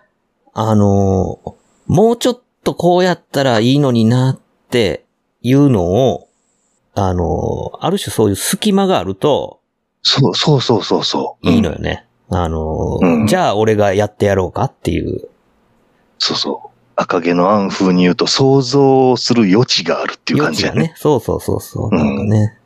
[0.53, 1.53] あのー
[1.87, 4.39] もうちょっとこうやったらいいのになっ
[4.69, 5.05] て
[5.41, 6.29] いうのを、
[6.93, 9.59] あのーある種そういう隙間があると
[10.03, 10.07] う。
[10.07, 11.49] そう、そうそうそうそう。
[11.49, 12.05] いいのうんよね。
[12.29, 15.27] あのーうんじゃあ俺がやってやろうかっていう。
[16.19, 16.69] そうそう。
[16.95, 20.73] 赤毛のアン風に言うと想像する余地があるっていう感じだね。
[20.73, 20.95] 余地がね。
[20.97, 21.89] そうそうそうそう。
[21.91, 22.58] うんなんかね。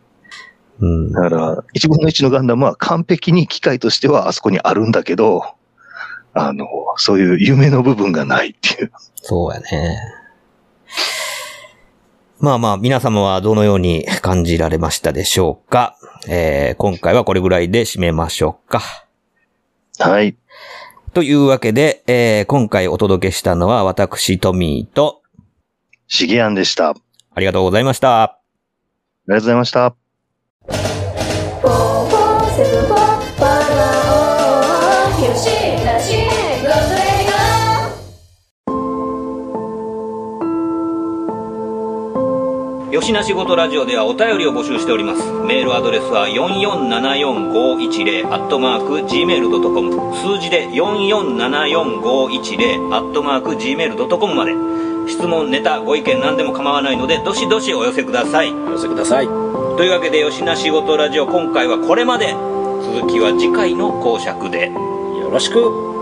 [0.80, 1.11] うん。
[1.11, 5.43] だから、一分の一のガンダムは完璧に機械としてはあそこにあるんだけど、
[6.34, 6.65] あの、
[6.97, 8.91] そういう夢の部分がないっていう。
[9.15, 9.97] そうやね。
[12.39, 15.95] まあまあ、皆様はどのように感じられましたでしょうか？
[16.28, 18.82] えー、今回はこれぐらいで締めましょうか。
[19.99, 20.36] はい。
[21.13, 25.21] というわけで、えー今回お届けしたのは私、トミーと、
[26.07, 26.89] シゲアンでした。
[26.89, 26.95] あ
[27.36, 28.39] ありがとうございました。
[29.28, 30.03] りがとうございました。
[42.91, 45.24] よしなしごとラジオではお便りを募集しております。
[45.47, 54.53] メールアドレスは4474510アットマーク gmail.com 数字で4474510アットマーク gmail.com まで。
[55.08, 58.51] 質問、ネタ、ご意見何でも構わないのでどしどしお寄せください。
[58.51, 59.28] お寄せください。
[59.28, 62.28] というわけでよしなしごとラジオ今回はこれまで
[62.82, 64.72] 続きは次回の講釈で。
[64.72, 65.92] よろしく。